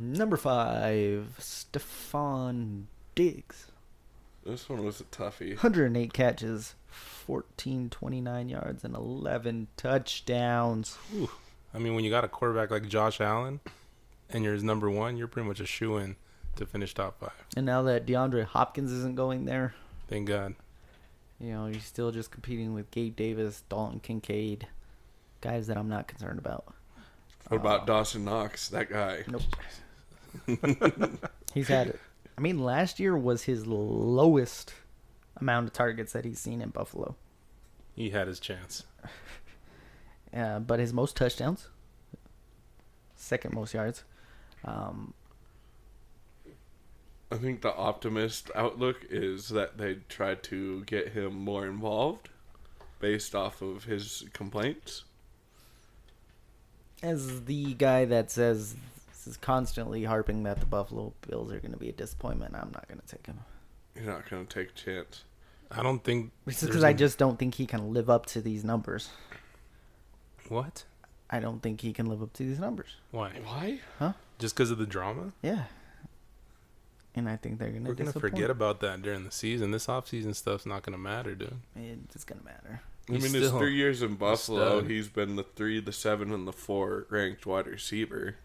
[0.00, 2.84] Number five, Stefon
[3.14, 3.66] Diggs.
[4.44, 5.50] This one was a toughie.
[5.50, 10.96] 108 catches, 14, 29 yards, and 11 touchdowns.
[11.12, 11.30] Whew.
[11.74, 13.60] I mean, when you got a quarterback like Josh Allen,
[14.30, 16.16] and you're his number one, you're pretty much a shoe in
[16.56, 17.32] to finish top five.
[17.56, 19.74] And now that DeAndre Hopkins isn't going there,
[20.08, 20.54] Thank God.
[21.38, 24.66] you know, you're still just competing with Gabe Davis, Dalton Kincaid,
[25.42, 26.74] guys that I'm not concerned about.
[27.48, 28.68] What about Uh, Dawson Knox?
[28.68, 29.24] That guy.
[29.26, 29.42] Nope.
[31.54, 32.00] He's had it.
[32.36, 34.74] I mean, last year was his lowest
[35.38, 37.16] amount of targets that he's seen in Buffalo.
[37.94, 38.84] He had his chance.
[40.30, 41.68] Uh, but his most touchdowns,
[43.16, 44.04] second most yards.
[44.62, 45.14] Um,
[47.32, 52.28] I think the optimist outlook is that they tried to get him more involved
[53.00, 55.04] based off of his complaints.
[57.02, 58.74] As the guy that says
[59.26, 62.88] is constantly harping that the Buffalo Bills are going to be a disappointment, I'm not
[62.88, 63.38] going to take him.
[63.94, 65.24] You're not going to take a chance.
[65.70, 66.32] I don't think.
[66.46, 69.10] It's there's because I just don't think he can live up to these numbers.
[70.48, 70.84] What?
[71.28, 72.96] I don't think he can live up to these numbers.
[73.10, 73.32] Why?
[73.44, 73.80] Why?
[73.98, 74.12] Huh?
[74.38, 75.32] Just because of the drama?
[75.42, 75.64] Yeah.
[77.14, 78.32] And I think they're going to We're gonna disappoint.
[78.34, 79.72] forget about that during the season.
[79.72, 81.56] This offseason stuff's not gonna matter, dude.
[81.76, 82.80] It's going to matter.
[83.08, 84.90] I He's mean, his three years in Buffalo, stud.
[84.90, 88.36] he's been the three, the seven, and the four ranked wide receiver.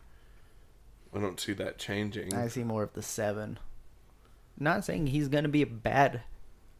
[1.14, 2.34] I don't see that changing.
[2.34, 3.60] I see more of the seven.
[4.58, 6.22] Not saying he's going to be a bad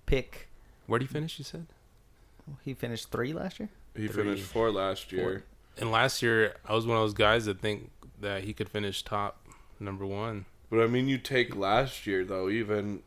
[0.06, 0.48] pick.
[0.88, 1.38] Where do you finish?
[1.38, 1.68] You said.
[2.64, 3.70] He finished three last year.
[3.96, 4.24] He Three.
[4.24, 5.44] finished four last year.
[5.78, 7.90] And last year, I was one of those guys that think
[8.22, 9.46] that he could finish top
[9.80, 10.46] number one.
[10.70, 13.02] But I mean, you take last year though, even,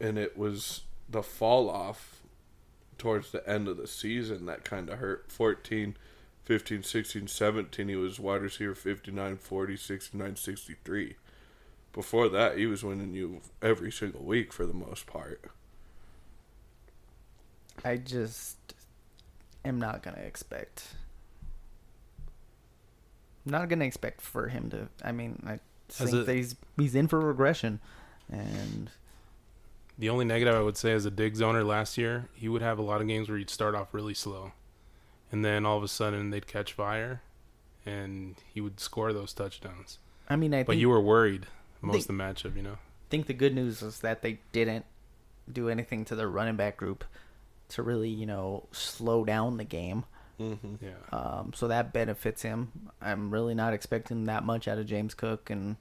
[0.00, 2.19] and it was the fall off
[3.00, 5.32] towards the end of the season that kind of hurt.
[5.32, 5.96] 14,
[6.44, 11.16] 15, 16, 17, he was wide receiver 59, 40, 69, 63.
[11.92, 15.44] Before that, he was winning you every single week for the most part.
[17.84, 18.56] I just
[19.64, 20.94] am not going to expect.
[23.44, 24.88] Not going to expect for him to.
[25.02, 27.80] I mean, I think a- that he's he's in for regression,
[28.30, 28.90] and
[30.00, 32.78] The only negative I would say as a Diggs owner last year, he would have
[32.78, 34.52] a lot of games where he'd start off really slow,
[35.30, 37.20] and then all of a sudden they'd catch fire,
[37.86, 39.98] and he would score those touchdowns.
[40.28, 41.46] I mean, I But think, you were worried
[41.82, 42.72] most think- of the matchup, you know.
[42.74, 44.84] I think the good news is that they didn't
[45.52, 47.04] do anything to the running back group
[47.70, 50.04] to really, you know, slow down the game.
[50.40, 50.76] Mm-hmm.
[50.80, 50.90] Yeah.
[51.18, 52.70] Um, so that benefits him.
[53.02, 55.76] I'm really not expecting that much out of James Cook and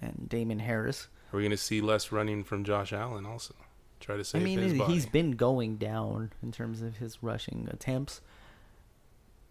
[0.00, 1.08] and Damien Harris.
[1.32, 3.54] Are we going to see less running from Josh Allen also?
[4.00, 4.92] Try to save I mean, his body.
[4.92, 8.20] he's been going down in terms of his rushing attempts.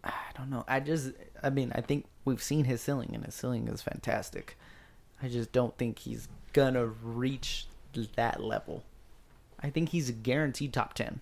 [0.04, 0.66] I don't know.
[0.68, 1.12] I just,
[1.44, 4.58] I mean, I think we've seen his ceiling, and his ceiling is fantastic.
[5.22, 7.68] I just don't think he's gonna reach
[8.16, 8.84] that level.
[9.62, 11.20] I think he's a guaranteed top ten,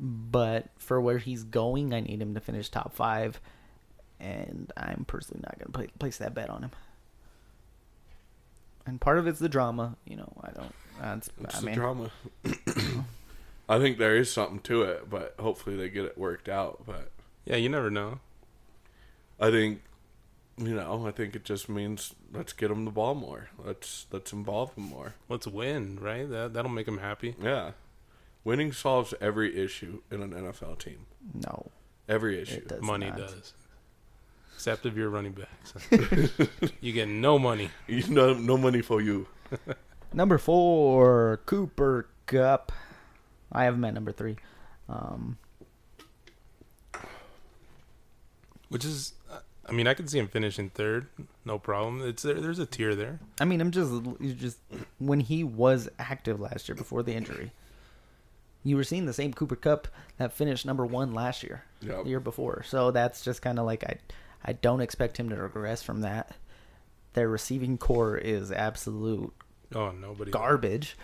[0.00, 3.40] but for where he's going, I need him to finish top five,
[4.18, 6.70] and I'm personally not gonna pla place that bet on him.
[8.86, 10.32] And part of it's the drama, you know.
[10.42, 10.74] I don't.
[11.00, 12.10] That's, It's I the mean, drama.
[13.68, 16.82] I think there is something to it, but hopefully they get it worked out.
[16.86, 17.10] But
[17.44, 18.20] yeah, you never know.
[19.40, 19.82] I think,
[20.58, 23.48] you know, I think it just means let's get them the ball more.
[23.58, 25.14] Let's let's involve them more.
[25.28, 26.28] Let's win, right?
[26.28, 27.34] That that'll make them happy.
[27.42, 27.72] Yeah,
[28.44, 31.06] winning solves every issue in an NFL team.
[31.34, 31.70] no.
[32.06, 32.56] Every issue.
[32.56, 33.16] It does money not.
[33.16, 33.54] does.
[34.64, 35.74] Except if you're running backs.
[36.80, 37.68] you get no money.
[37.86, 39.26] You know, no money for you.
[40.14, 42.72] Number four, Cooper Kupp.
[43.52, 44.36] I have him at number three.
[44.88, 45.36] Um,
[48.70, 49.12] Which is,
[49.66, 51.08] I mean, I can see him finishing third,
[51.44, 52.00] no problem.
[52.08, 52.40] It's there.
[52.40, 53.20] There's a tier there.
[53.38, 54.56] I mean, I'm just, you just
[54.98, 57.52] when he was active last year before the injury,
[58.64, 62.04] you were seeing the same Cooper Kupp that finished number one last year, Yep.
[62.04, 62.62] the year before.
[62.62, 63.98] So that's just kind of like I,
[64.44, 66.32] I don't expect him to regress from that.
[67.14, 69.32] Their receiving core is absolute
[69.74, 70.30] Oh, nobody.
[70.30, 70.96] garbage.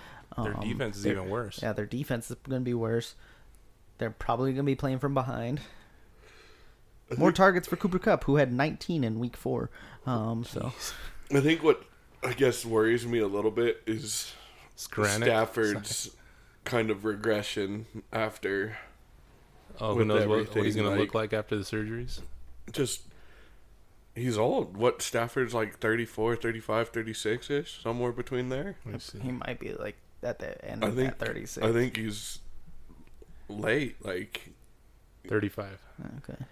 [0.43, 1.61] Their Um, defense is even worse.
[1.62, 3.14] Yeah, their defense is going to be worse.
[3.99, 5.61] They're probably going to be playing from behind.
[7.16, 9.70] More targets for Cooper Kupp, who had 19 in Week Four.
[10.07, 10.72] Um, so
[11.34, 11.82] I think what
[12.22, 14.32] I guess worries me a little bit is
[14.76, 15.24] Skuranek.
[15.24, 16.14] Stafford's
[16.64, 18.76] kind of regression after
[19.80, 22.20] Oh, who knows what, what he's everything, going to look like- like after the surgeries?
[22.72, 23.03] just
[24.14, 24.76] he's old.
[24.76, 28.76] What Stafford's like 34, 35, 36 ish, somewhere between there.
[28.84, 29.18] Let me see.
[29.20, 31.66] he might be like at the end I of think that 36.
[31.66, 32.40] I think he's
[33.48, 34.50] late like
[35.28, 35.78] 35.
[36.18, 36.44] Okay.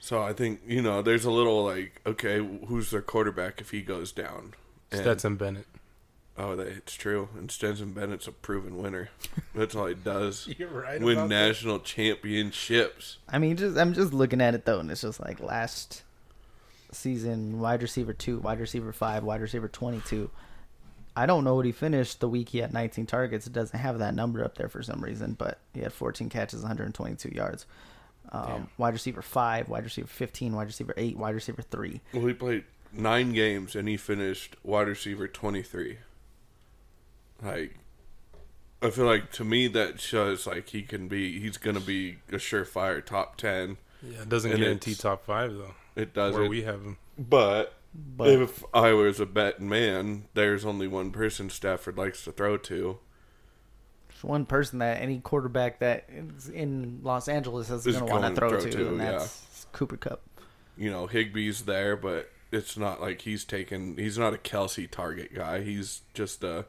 [0.00, 3.82] so I think, you know, there's a little like okay, who's their quarterback if he
[3.82, 4.54] goes down?
[4.90, 5.66] And- Stetson Bennett.
[6.38, 7.28] Oh, that it's true.
[7.36, 9.10] And Stetson Bennett's a proven winner.
[9.54, 10.48] That's all he does.
[10.58, 10.98] You're right.
[10.98, 13.18] Win national championships.
[13.28, 16.02] I mean, just I'm just looking at it though, and it's just like last
[16.94, 20.30] season, wide receiver two, wide receiver five, wide receiver twenty-two.
[21.14, 23.46] I don't know what he finished the week he had 19 targets.
[23.46, 26.62] It doesn't have that number up there for some reason, but he had 14 catches,
[26.62, 27.66] 122 yards.
[28.30, 32.00] Um, wide receiver five, wide receiver 15, wide receiver eight, wide receiver three.
[32.14, 32.64] Well, he played
[32.94, 35.98] nine games and he finished wide receiver 23.
[37.42, 37.76] Like,
[38.80, 42.18] I feel like to me that shows like he can be, he's going to be
[42.30, 43.76] a surefire top 10.
[44.02, 45.74] Yeah, it doesn't And guarantee it's- top five though.
[45.96, 46.98] It does Where we have them.
[47.18, 52.32] But, But if I was a betting man, there's only one person Stafford likes to
[52.32, 52.98] throw to.
[54.08, 58.12] there's one person that any quarterback that is in Los Angeles is Is going to
[58.12, 59.12] want going to throw, throw to, to, and yeah.
[59.12, 60.22] that's Cooper Kupp.
[60.76, 65.34] You know, Higbee's there, but it's not like he's taking, he's not a Kelce target
[65.34, 65.60] guy.
[65.62, 66.64] He's just a,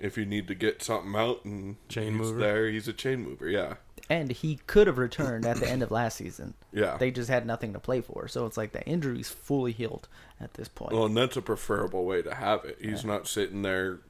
[0.00, 2.38] if you need to get something out and Chain he's mover.
[2.38, 3.48] there, he's a chain mover.
[3.48, 3.74] Yeah.
[4.10, 6.54] And he could have returned at the end of last season.
[6.72, 6.96] Yeah.
[6.96, 8.28] They just had nothing to play for.
[8.28, 10.06] So it's like the injury's fully healed
[10.40, 10.92] at this point.
[10.92, 12.78] Well, and that's a preferable way to have it.
[12.80, 14.00] He's not sitting there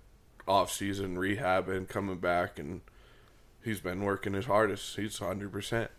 [0.46, 2.80] off season rehabbing, coming back, and
[3.62, 4.96] he's been working his hardest.
[4.96, 5.90] He's hundred percent.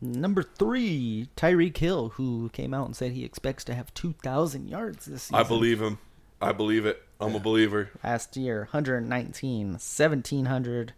[0.00, 5.06] Number three, Tyreek Hill, who came out and said he expects to have 2,000 yards
[5.06, 5.36] this season.
[5.36, 5.98] I believe him.
[6.40, 7.02] I believe it.
[7.20, 7.90] I'm a believer.
[8.02, 10.92] Last year, 119, 1,700,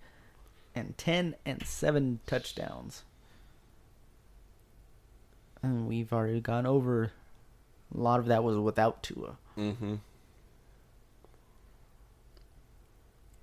[0.74, 3.04] and 10 and 7 touchdowns.
[5.62, 7.12] And we've already gone over.
[7.94, 9.36] A lot of that was without Tua.
[9.56, 9.94] Mm-hmm.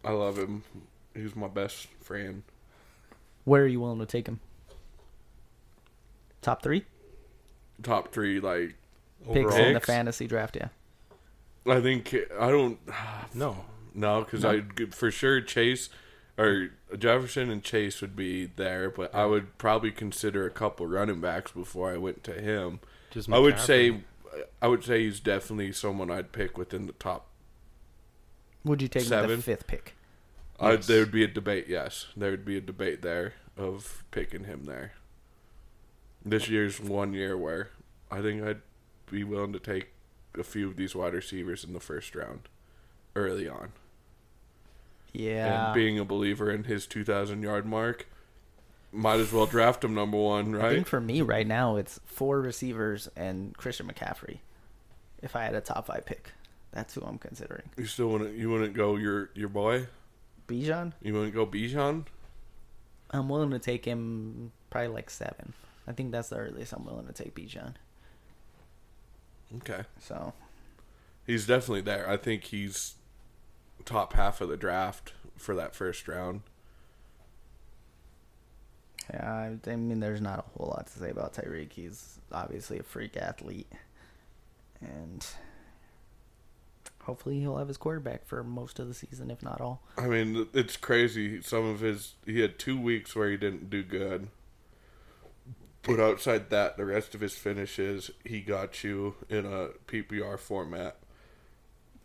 [0.03, 0.63] I love him.
[1.15, 2.43] He's my best friend.
[3.43, 4.39] Where are you willing to take him?
[6.41, 6.85] Top three
[7.83, 8.75] Top three, like
[9.31, 10.55] picks Overall, in the fantasy draft.
[10.55, 10.69] Yeah.
[11.65, 12.79] I think I don't
[13.33, 13.57] no.
[13.93, 14.61] no because I
[14.91, 15.89] for sure Chase
[16.37, 21.21] or Jefferson and Chase would be there, but I would probably consider a couple running
[21.21, 22.79] backs before I went to him.
[23.11, 24.01] Just I would say,
[24.61, 27.27] I would say he's definitely someone I'd pick within the top.
[28.63, 29.37] Would you take Seven.
[29.37, 29.95] the fifth pick?
[30.59, 30.87] I, Yes.
[30.87, 31.65] there would be a debate.
[31.67, 34.93] Yes, there would be a debate there of picking him there.
[36.23, 37.69] This year's one year where
[38.11, 38.61] I think I'd
[39.09, 39.89] be willing to take
[40.37, 42.47] a few of these wide receivers in the first round,
[43.15, 43.71] early on,
[45.13, 45.65] Yeah.
[45.67, 48.07] and being a believer in his two thousand yard mark,
[48.91, 50.65] might as well draft him number one, right?
[50.71, 54.39] I think for me right now it's four receivers and Christian McCaffrey.
[55.21, 56.29] If I had a top five pick,
[56.71, 57.69] that's who I'm considering.
[57.77, 59.87] You still wouldn't you wouldn't go your your boy?
[60.47, 62.05] Bijan, You wouldn't go Bijan?
[63.11, 65.53] I'm willing to take him probably like seven.
[65.87, 67.73] I think that's the earliest I'm willing to take Bijan.
[69.57, 69.81] Okay.
[69.99, 70.33] So
[71.25, 72.09] He's definitely there.
[72.09, 72.95] I think he's
[73.81, 76.41] top half of the draft for that first round.
[79.13, 81.73] yeah, I, mean, there's not a whole lot to say about Tyreek.
[81.73, 83.71] He's obviously a freak athlete,
[84.79, 85.25] and
[87.03, 89.81] hopefully he'll have his quarterback for most of the season, if not all.
[89.97, 91.41] I mean, it's crazy.
[91.41, 94.29] Some of his he had two weeks where he didn't do good,
[95.83, 100.97] but outside that, the rest of his finishes he got you in a PPR format.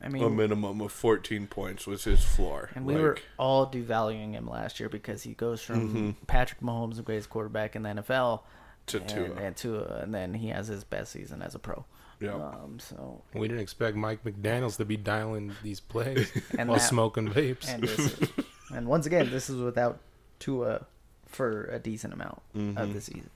[0.02, 2.70] I mean, a minimum of fourteen points was his floor.
[2.74, 6.10] And we Like, were all devaluing him last year because he goes from Mm-hmm.
[6.26, 8.42] Patrick Mahomes, the greatest quarterback in the NFL,
[8.88, 9.34] To and, Tua.
[9.36, 11.84] and Tua, and then he has his best season as a pro.
[12.20, 12.34] Yeah.
[12.34, 16.84] Um, so We didn't expect Mike McDaniels to be dialing these plays And while that-
[16.88, 17.68] smoking vapes.
[17.72, 18.28] and this is,
[18.74, 19.98] and once again, this is without
[20.38, 20.86] Tua
[21.26, 22.78] for a decent amount Mm-hmm.
[22.78, 23.30] of the season.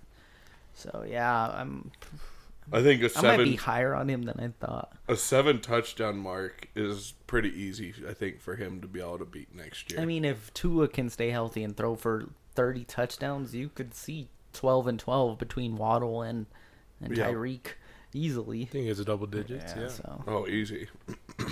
[0.74, 1.90] So yeah, I'm
[2.72, 4.92] I think a I might be higher on him than I thought.
[5.08, 7.94] a seven touchdown mark is pretty easy.
[8.08, 10.00] I think for him to be able to beat next year.
[10.00, 14.28] I mean, if Tua can stay healthy and throw for 30 touchdowns, you could see
[14.52, 16.46] 12 and 12 between Waddle and
[17.02, 17.30] and Yeah.
[17.30, 17.72] Tyreek
[18.12, 18.62] easily.
[18.62, 19.72] I think it's a double digits.
[19.76, 19.88] Yeah.
[19.88, 20.88] So Oh, easy.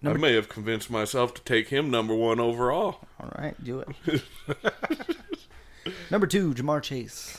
[0.00, 3.00] Number- I may have convinced myself to take him number one overall.
[3.20, 4.22] all right, do it.
[6.10, 7.38] Number two, Ja'Marr Chase.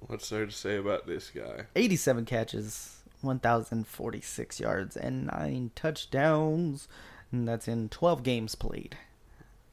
[0.00, 1.64] What's there to say about this guy?
[1.74, 6.88] 87 catches, 1,046 yards, and nine touchdowns.
[7.32, 8.96] And that's in 12 games played.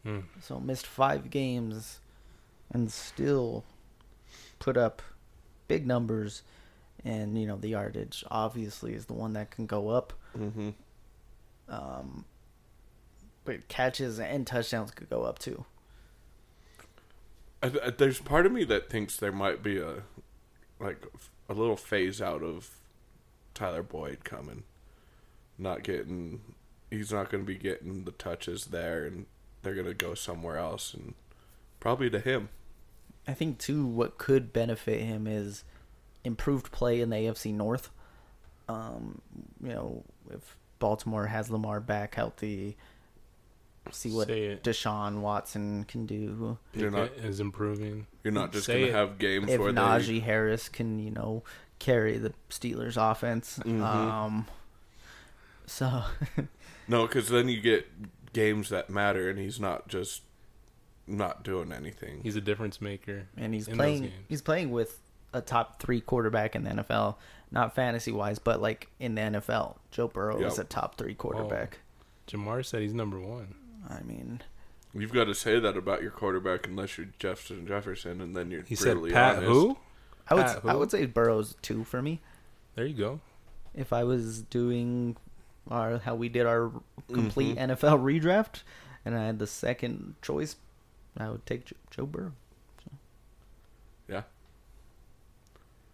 [0.04, 0.22] Hmm.
[0.42, 2.00] So missed five games
[2.72, 3.64] and still
[4.60, 5.02] put up
[5.68, 6.44] big numbers.
[7.04, 10.14] And, you know, the yardage obviously is the one that can go up.
[10.38, 10.70] Mm-hmm.
[11.70, 12.26] Um,
[13.46, 15.66] but catches and touchdowns could go up too.
[17.64, 20.04] I, I, there's part of me that thinks there might be a
[20.80, 21.06] like
[21.50, 22.70] a little phase out of
[23.54, 24.64] Tyler Boyd coming,
[25.58, 26.42] not getting.
[26.92, 29.26] He's not going to be getting the touches there, and
[29.64, 31.14] they're going to go somewhere else, and
[31.80, 32.50] probably to him.
[33.28, 35.64] I think too what could benefit him is
[36.24, 37.90] improved play in the AFC North.
[38.68, 39.22] Um,
[39.64, 42.78] you know, if Baltimore has Lamar back healthy,
[43.92, 46.58] see what Deshaun Watson can do.
[46.74, 47.10] You're not.
[47.14, 48.08] Pickett is improving.
[48.24, 48.96] You're not just Say going to it.
[48.96, 51.44] have games If where Najee Harris can, you know,
[51.80, 53.60] carry the Steelers offense.
[53.64, 53.82] Mhm.
[53.82, 54.48] Um,
[55.66, 56.04] so
[56.88, 57.88] no, because then you get
[58.34, 60.22] games that matter, and he's not just
[61.08, 62.22] not doing anything.
[62.24, 63.28] He's a difference maker.
[63.38, 64.14] and he's in those playing games.
[64.28, 65.00] he's playing with
[65.34, 67.16] a top three quarterback in the NFL,
[67.52, 69.76] not fantasy wise, but like in the NFL.
[69.92, 71.80] Joe Burrow is a top three quarterback.
[72.28, 73.54] Ja'Marr said he's number one.
[73.90, 74.42] I mean,
[74.94, 78.62] You've got to say that about your quarterback unless you're Jefferson Jefferson, and then you're
[78.64, 79.48] He said Pat honest.
[79.52, 79.78] who?
[80.30, 82.22] I would Pat I would say Burrow's two for me.
[82.76, 83.20] There you go.
[83.74, 85.18] If I was doing
[85.70, 86.72] our how we did our
[87.12, 87.72] complete Mhm.
[87.78, 88.62] NFL redraft,
[89.04, 90.56] and I had the second choice,
[91.18, 92.32] I would take Jo- Joe Burrow.
[94.08, 94.24] Yeah,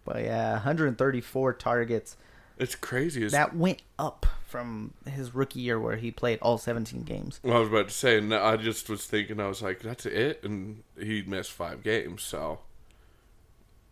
[0.04, 2.16] But yeah, 134 targets.
[2.58, 3.24] it's crazy.
[3.24, 7.40] It's, That went up from his rookie year where he played all 17 games.
[7.42, 10.04] well, I was about to say, and I just was thinking, I was like, that's
[10.04, 12.60] it, and he missed five games, so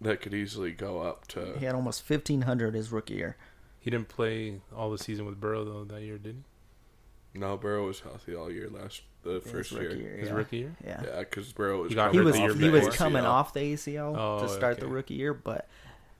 [0.02, 1.54] that could easily go up to.
[1.58, 3.36] He had almost 1,500 his rookie year.
[3.80, 6.44] He didn't play all the season with Burrow though that year, did
[7.32, 7.38] he?
[7.38, 10.14] No, Burrow was healthy all year last the his first rookie year.
[10.16, 10.20] he?
[10.20, 10.34] His yeah.
[10.34, 10.76] rookie year.
[10.84, 11.02] Yeah.
[11.06, 13.22] Yeah, because Burrow was He got coming he was the off he the was coming
[13.22, 13.28] ACL.
[13.28, 15.66] off the ACL Oh, to start the rookie year, but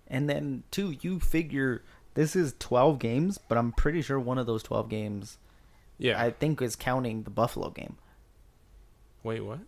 [0.07, 1.83] and then two, you figure
[2.21, 5.39] this is 12 games, but I'm pretty sure one of those 12 games
[5.97, 6.21] Yeah.
[6.23, 7.97] I think is counting the Buffalo game
[9.23, 9.61] Wait, what?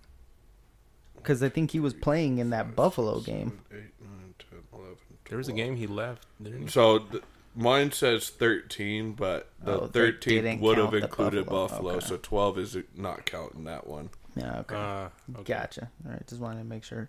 [1.16, 3.60] because I think he was playing in that Buffalo game.
[3.70, 4.96] Seven, eight, nine, 10, 11,
[5.30, 6.68] There was a game he left, didn't he?
[6.68, 7.22] So th-
[7.54, 11.68] mine says 13, but the Oh, 13 would have included Buffalo.
[11.68, 12.06] Buffalo, Okay.
[12.06, 14.10] so 12 is not counting that one.
[14.36, 15.08] Yeah, okay, Uh,
[15.40, 15.52] okay.
[15.54, 15.90] gotcha.
[16.04, 17.08] All right, just wanted to make sure.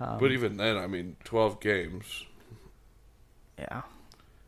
[0.00, 2.24] Um, but even then, I mean, 12 games.
[3.58, 3.82] yeah,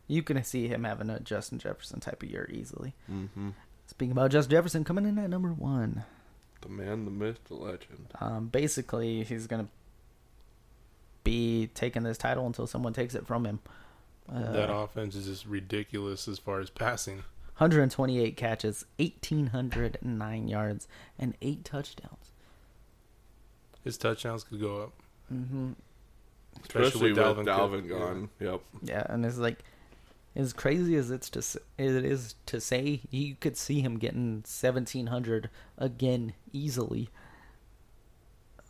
[0.07, 2.93] you can see him having a Justin Jefferson type of year easily.
[3.07, 3.49] hmm
[3.87, 6.03] Speaking about Justin Jefferson coming in at number one.
[6.61, 8.07] The man, the myth, the legend.
[8.19, 9.67] Um, basically, he's gonna
[11.23, 13.59] be taking this title until someone takes it from him.
[14.31, 17.17] Uh, that offense is just ridiculous as far as passing.
[17.57, 20.87] 128 catches, 1,809 yards,
[21.19, 22.31] and eight touchdowns.
[23.83, 24.93] His touchdowns could go up,
[25.33, 25.71] Mm-hmm.
[26.63, 27.99] Especially, with Dalvin, Cook.
[27.99, 28.29] gone.
[28.39, 28.61] Yep.
[28.83, 29.59] Yeah, and it's like
[30.35, 34.35] as crazy as it's to s- it is to say, you could see him getting
[34.45, 37.09] 1,700 again easily.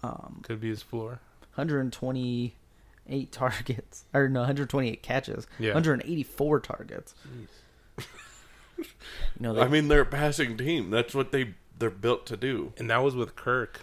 [0.03, 1.19] Um, Could be his floor.
[1.55, 5.73] 128 targets, or no, 128 catches, Yeah.
[5.73, 7.15] 184 targets.
[8.77, 8.85] You
[9.39, 10.89] know, they, I mean, they're a passing team.
[10.91, 12.73] That's what they they're built to do.
[12.77, 13.81] And that was with Kirk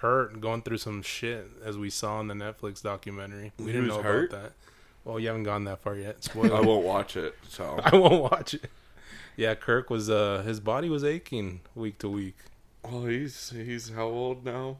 [0.00, 3.52] hurt, going through some shit, as we saw in the Netflix documentary.
[3.58, 4.30] We He didn't know hurt?
[4.30, 4.52] about that.
[5.04, 6.22] Well, you haven't gone that far yet.
[6.24, 6.56] Spoiler.
[6.56, 7.34] I won't watch it.
[7.48, 8.70] So I won't watch it.
[9.36, 12.36] Yeah, Kirk was uh his body was aching week to week.
[12.82, 14.78] well, he's he's how old now?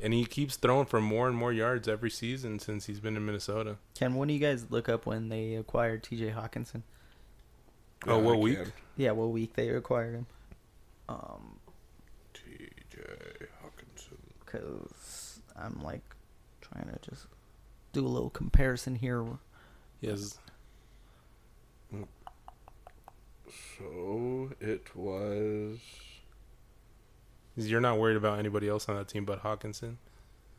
[0.00, 3.24] And he keeps throwing for more and more yards every season since he's been in
[3.24, 3.76] Minnesota.
[3.94, 6.30] Ken, when do you guys look up when they acquired T.J.
[6.30, 6.82] Hockenson?
[8.08, 8.58] Oh, Yeah, what I week?
[8.58, 8.72] can.
[8.96, 10.26] Yeah, what week they acquired him?
[11.08, 11.60] Um,
[12.34, 12.98] T.J.
[13.62, 14.18] Hockenson.
[14.44, 16.02] because I'm like
[16.60, 17.26] trying to just
[17.92, 19.24] do a little comparison here.
[20.00, 20.38] Yes.
[23.78, 25.78] So it was.
[27.56, 29.96] you're not worried about anybody else on that team but Hockenson.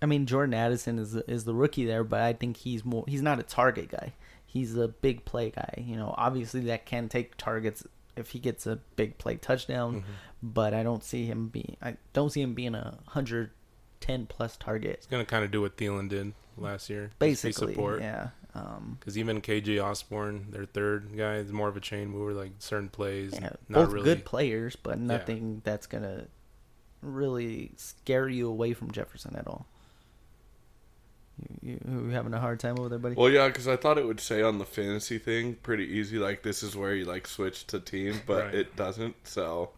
[0.01, 3.05] I mean, Jordan Addison is the, is the rookie there, but I think he's more.
[3.07, 4.13] He's not a target guy.
[4.45, 5.75] He's a big play guy.
[5.77, 7.85] You know, obviously that can take targets
[8.17, 10.03] if he gets a big play touchdown, Mhm.
[10.43, 11.77] but I don't see him being.
[11.81, 13.51] I don't see him being a hundred
[14.01, 14.91] ten plus target.
[14.97, 17.07] It's gonna kind of do what Thielen did last year.
[17.07, 18.01] Just Basically, support.
[18.01, 18.29] yeah.
[18.55, 22.51] Um, Because even KJ Osborn, their third guy, is more of a chain mover, like
[22.59, 23.33] certain plays.
[23.33, 24.03] yeah, not both really.
[24.05, 26.27] good players, but nothing that's gonna
[27.01, 29.65] really scare you away from Jefferson at all.
[31.61, 33.15] You, you, you having a hard time over there, buddy?
[33.15, 36.43] Well, yeah, because I thought it would say on the fantasy thing pretty easy, like
[36.43, 38.55] this is where you like switch to team, but Right.
[38.55, 39.15] it doesn't.
[39.23, 39.71] So,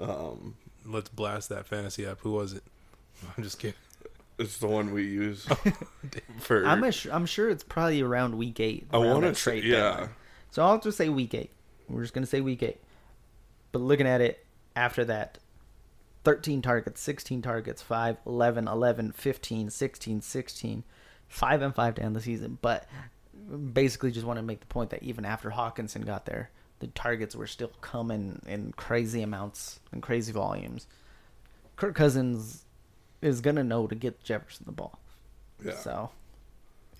[0.00, 2.18] um, Let's blast that fantasy app.
[2.20, 2.62] Who was it?
[3.36, 3.76] I'm just kidding.
[4.38, 5.46] It's the one we use
[6.38, 6.64] for.
[6.66, 8.86] I'm a, I'm sure it's probably around week eight.
[8.92, 9.78] I want to say, trade yeah.
[9.78, 10.08] deadline.
[10.50, 11.50] So I'll just say week eight.
[11.88, 12.80] We're just gonna say week eight.
[13.72, 14.44] But looking at it
[14.76, 15.38] after that,
[16.24, 20.84] 13 targets, 16 targets, 5, 11, 11, 15, 16, 16,
[21.28, 22.58] 5 and 5 to end the season.
[22.60, 22.88] But
[23.72, 27.34] basically just want to make the point that even after Hockenson got there, the targets
[27.34, 30.86] were still coming in crazy amounts and crazy volumes.
[31.76, 32.64] Kirk Cousins
[33.22, 34.98] is gonna know to get Jefferson the ball.
[35.64, 35.74] Yeah.
[35.76, 36.10] So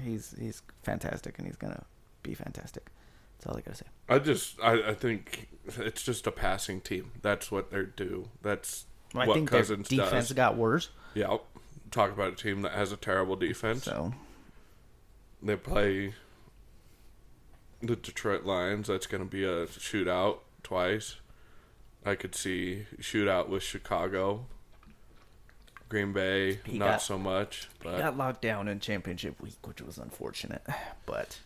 [0.03, 1.85] he's he's fantastic and he's gonna
[2.23, 2.87] be fantastic.
[3.39, 3.87] That's all I gotta say.
[4.09, 7.13] I just, I, I think it's just a passing team.
[7.23, 8.31] That's what they're due.
[8.43, 10.33] That's I what think their Cousins defense does.
[10.33, 10.89] got worse.
[11.15, 11.37] Yeah.
[11.91, 13.85] Talk about a team that has a terrible defense.
[13.85, 14.13] So
[15.43, 16.15] They play
[17.81, 18.89] the Detroit Lions.
[18.89, 21.17] That's going to be a shootout twice.
[22.05, 24.47] I could see shootout with Chicago.
[25.89, 29.81] Green Bay, He not got- so much, he got locked down in championship week, which
[29.81, 30.63] was unfortunate.
[31.07, 31.41] But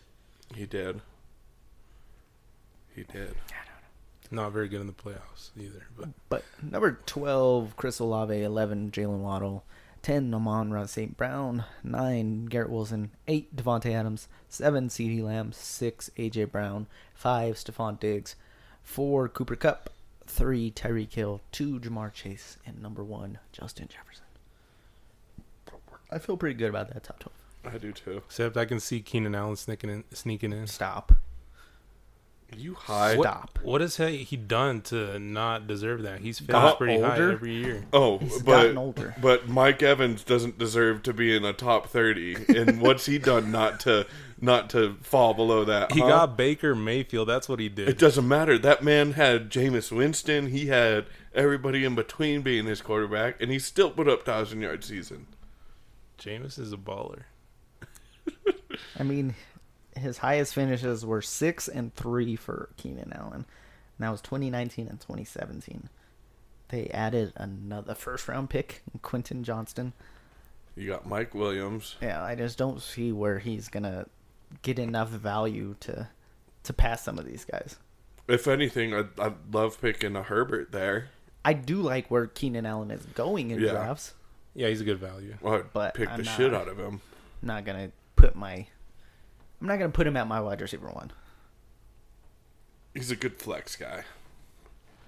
[0.53, 1.01] he did.
[2.95, 3.35] He did.
[4.31, 5.85] Not very good in the playoffs either.
[5.97, 9.63] But but number twelve, Chris Olave, eleven, Jaylen Waddle,
[10.01, 11.15] ten, Amon-Ra St.
[11.15, 16.45] Brown, nine, Garrett Wilson, eight, Davante Adams, seven, CeeDee Lamb, six, A.J.
[16.45, 18.35] Brown, five, Stefon Diggs,
[18.83, 19.89] four, Cooper Kupp,
[20.25, 24.22] three, Tyreek Hill, two, Ja'Marr Chase, and number one, Justin Jefferson.
[26.13, 27.75] I feel pretty good about that top twelve.
[27.75, 28.21] I do too.
[28.25, 30.03] except I can see Keenan Allen sneaking in.
[30.11, 30.67] Sneaking in.
[30.67, 31.13] Stop.
[32.55, 33.15] You high?
[33.17, 33.59] What, Stop.
[33.63, 36.19] what has he he done to not deserve that?
[36.19, 37.31] He's Got finished pretty high older?
[37.31, 37.85] every year.
[37.91, 39.15] Oh, He's but gotten older.
[39.19, 42.35] but Mike Evans doesn't deserve to be in a top thirty.
[42.55, 44.05] And what's he done not to
[44.39, 45.93] not to fall below that?
[45.93, 46.07] He huh?
[46.09, 47.27] got Baker Mayfield.
[47.27, 47.89] That's what he did.
[47.89, 48.59] It doesn't matter.
[48.59, 50.47] That man had Jameis Winston.
[50.47, 54.83] He had everybody in between being his quarterback, and he still put up thousand yard
[54.83, 55.25] season.
[56.19, 57.23] Jameis is a baller.
[58.99, 59.35] I mean,
[59.97, 63.45] his highest finishes were six and three for Keenan Allen.
[63.97, 65.89] And that was 2019 and 2017.
[66.69, 69.93] They added another first round pick, Quentin Johnston.
[70.75, 71.95] You got Mike Williams.
[72.01, 74.07] Yeah, I just don't see where he's gonna
[74.63, 76.09] get enough value to
[76.63, 77.77] to pass some of these guys.
[78.27, 81.09] If anything, I I love picking a Herbert there.
[81.45, 83.71] I do like where Keenan Allen is going in Yeah.
[83.71, 84.13] drafts.
[84.55, 85.35] Yeah, he's a good value.
[85.41, 87.01] Well, I'd But pick I'm the not- shit out of him.
[87.41, 88.67] Not gonna put my
[89.61, 91.11] I'm not gonna put him at my wide receiver one.
[92.93, 94.03] He's a good flex guy.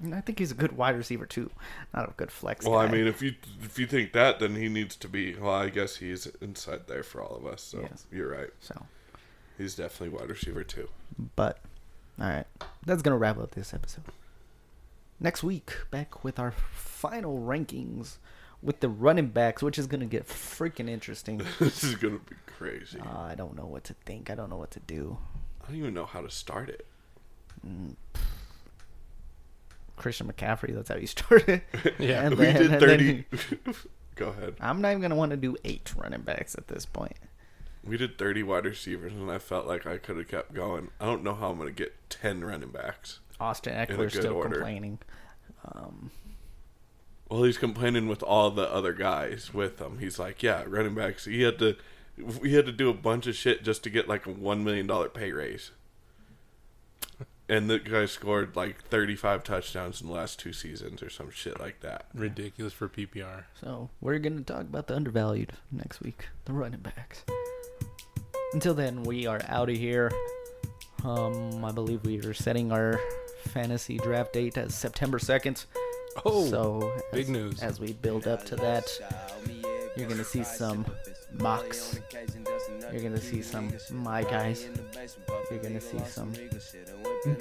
[0.01, 1.51] And I think he's a good wide receiver too,
[1.93, 2.65] not a good flex.
[2.65, 2.91] Well, I guy.
[2.93, 5.35] mean, if you if you think that, then he needs to be.
[5.35, 7.61] Well, I guess he's inside there for all of us.
[7.61, 8.05] So Yes.
[8.11, 8.49] you're right.
[8.59, 8.85] so.
[9.57, 10.89] He's definitely wide receiver too.
[11.37, 11.59] But
[12.19, 12.47] all right,
[12.85, 14.03] that's gonna wrap up this episode.
[15.19, 18.17] Next week, back with our final rankings
[18.66, 21.38] with the running backs, which is gonna get freaking interesting.
[21.59, 22.99] this is gonna be crazy.
[22.99, 24.30] uh, I don't know what to think.
[24.30, 25.18] I don't know what to do.
[25.63, 26.86] I don't even know how to start it.
[29.95, 31.63] Christian McCaffrey, that's how you start it.
[31.99, 33.26] Yeah, and we then, did thirty.
[33.32, 33.76] then-
[34.16, 34.55] Go ahead.
[34.61, 37.18] I'm not even gonna want to do eight running backs at this point.
[37.84, 40.89] We did thirty wide receivers, and I felt like I could have kept going.
[40.99, 43.20] I don't know how I'm gonna get ten running backs.
[43.39, 44.55] Austin a Ekeler's still order.
[44.55, 44.99] complaining.
[45.74, 46.11] Um,
[47.30, 49.97] Well, he's complaining with all the other guys with him.
[49.99, 51.26] He's like, "Yeah, running backs.
[51.26, 51.76] He had to,
[52.17, 54.88] we had to do a bunch of shit just to get like a one million
[54.88, 55.71] dollar pay raise."
[57.47, 61.59] And the guy scored like 35 touchdowns in the last two seasons or some shit
[61.59, 62.07] like that.
[62.13, 63.43] Ridiculous for PPR.
[63.59, 67.23] So we're gonna talk about the undervalued next week, the running backs.
[68.53, 70.11] Until then, we are out of here.
[71.03, 72.99] Um, I believe we are setting our
[73.49, 75.65] fantasy draft date as September second.
[76.24, 77.61] Oh, so big news.
[77.61, 78.88] As we build up to that,
[79.97, 80.86] you're gonna see some
[81.34, 81.99] mocks.
[82.91, 84.68] You're gonna see some my guys.
[85.51, 86.34] You're gonna see some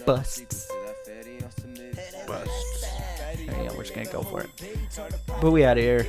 [0.05, 0.71] busts.
[2.27, 2.87] Busts.
[3.47, 4.51] Yeah, we're just gonna go for it.
[5.41, 6.07] But we out of here.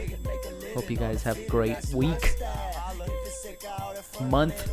[0.74, 2.36] Hope you guys have a great week,
[4.22, 4.72] month,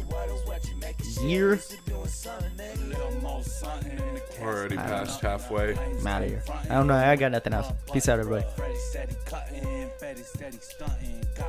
[1.22, 1.60] year.
[4.40, 5.76] We're already past halfway.
[5.76, 6.42] I'm out of here.
[6.68, 6.94] I don't know.
[6.94, 7.68] I got nothing else.
[7.92, 8.46] Peace out, everybody.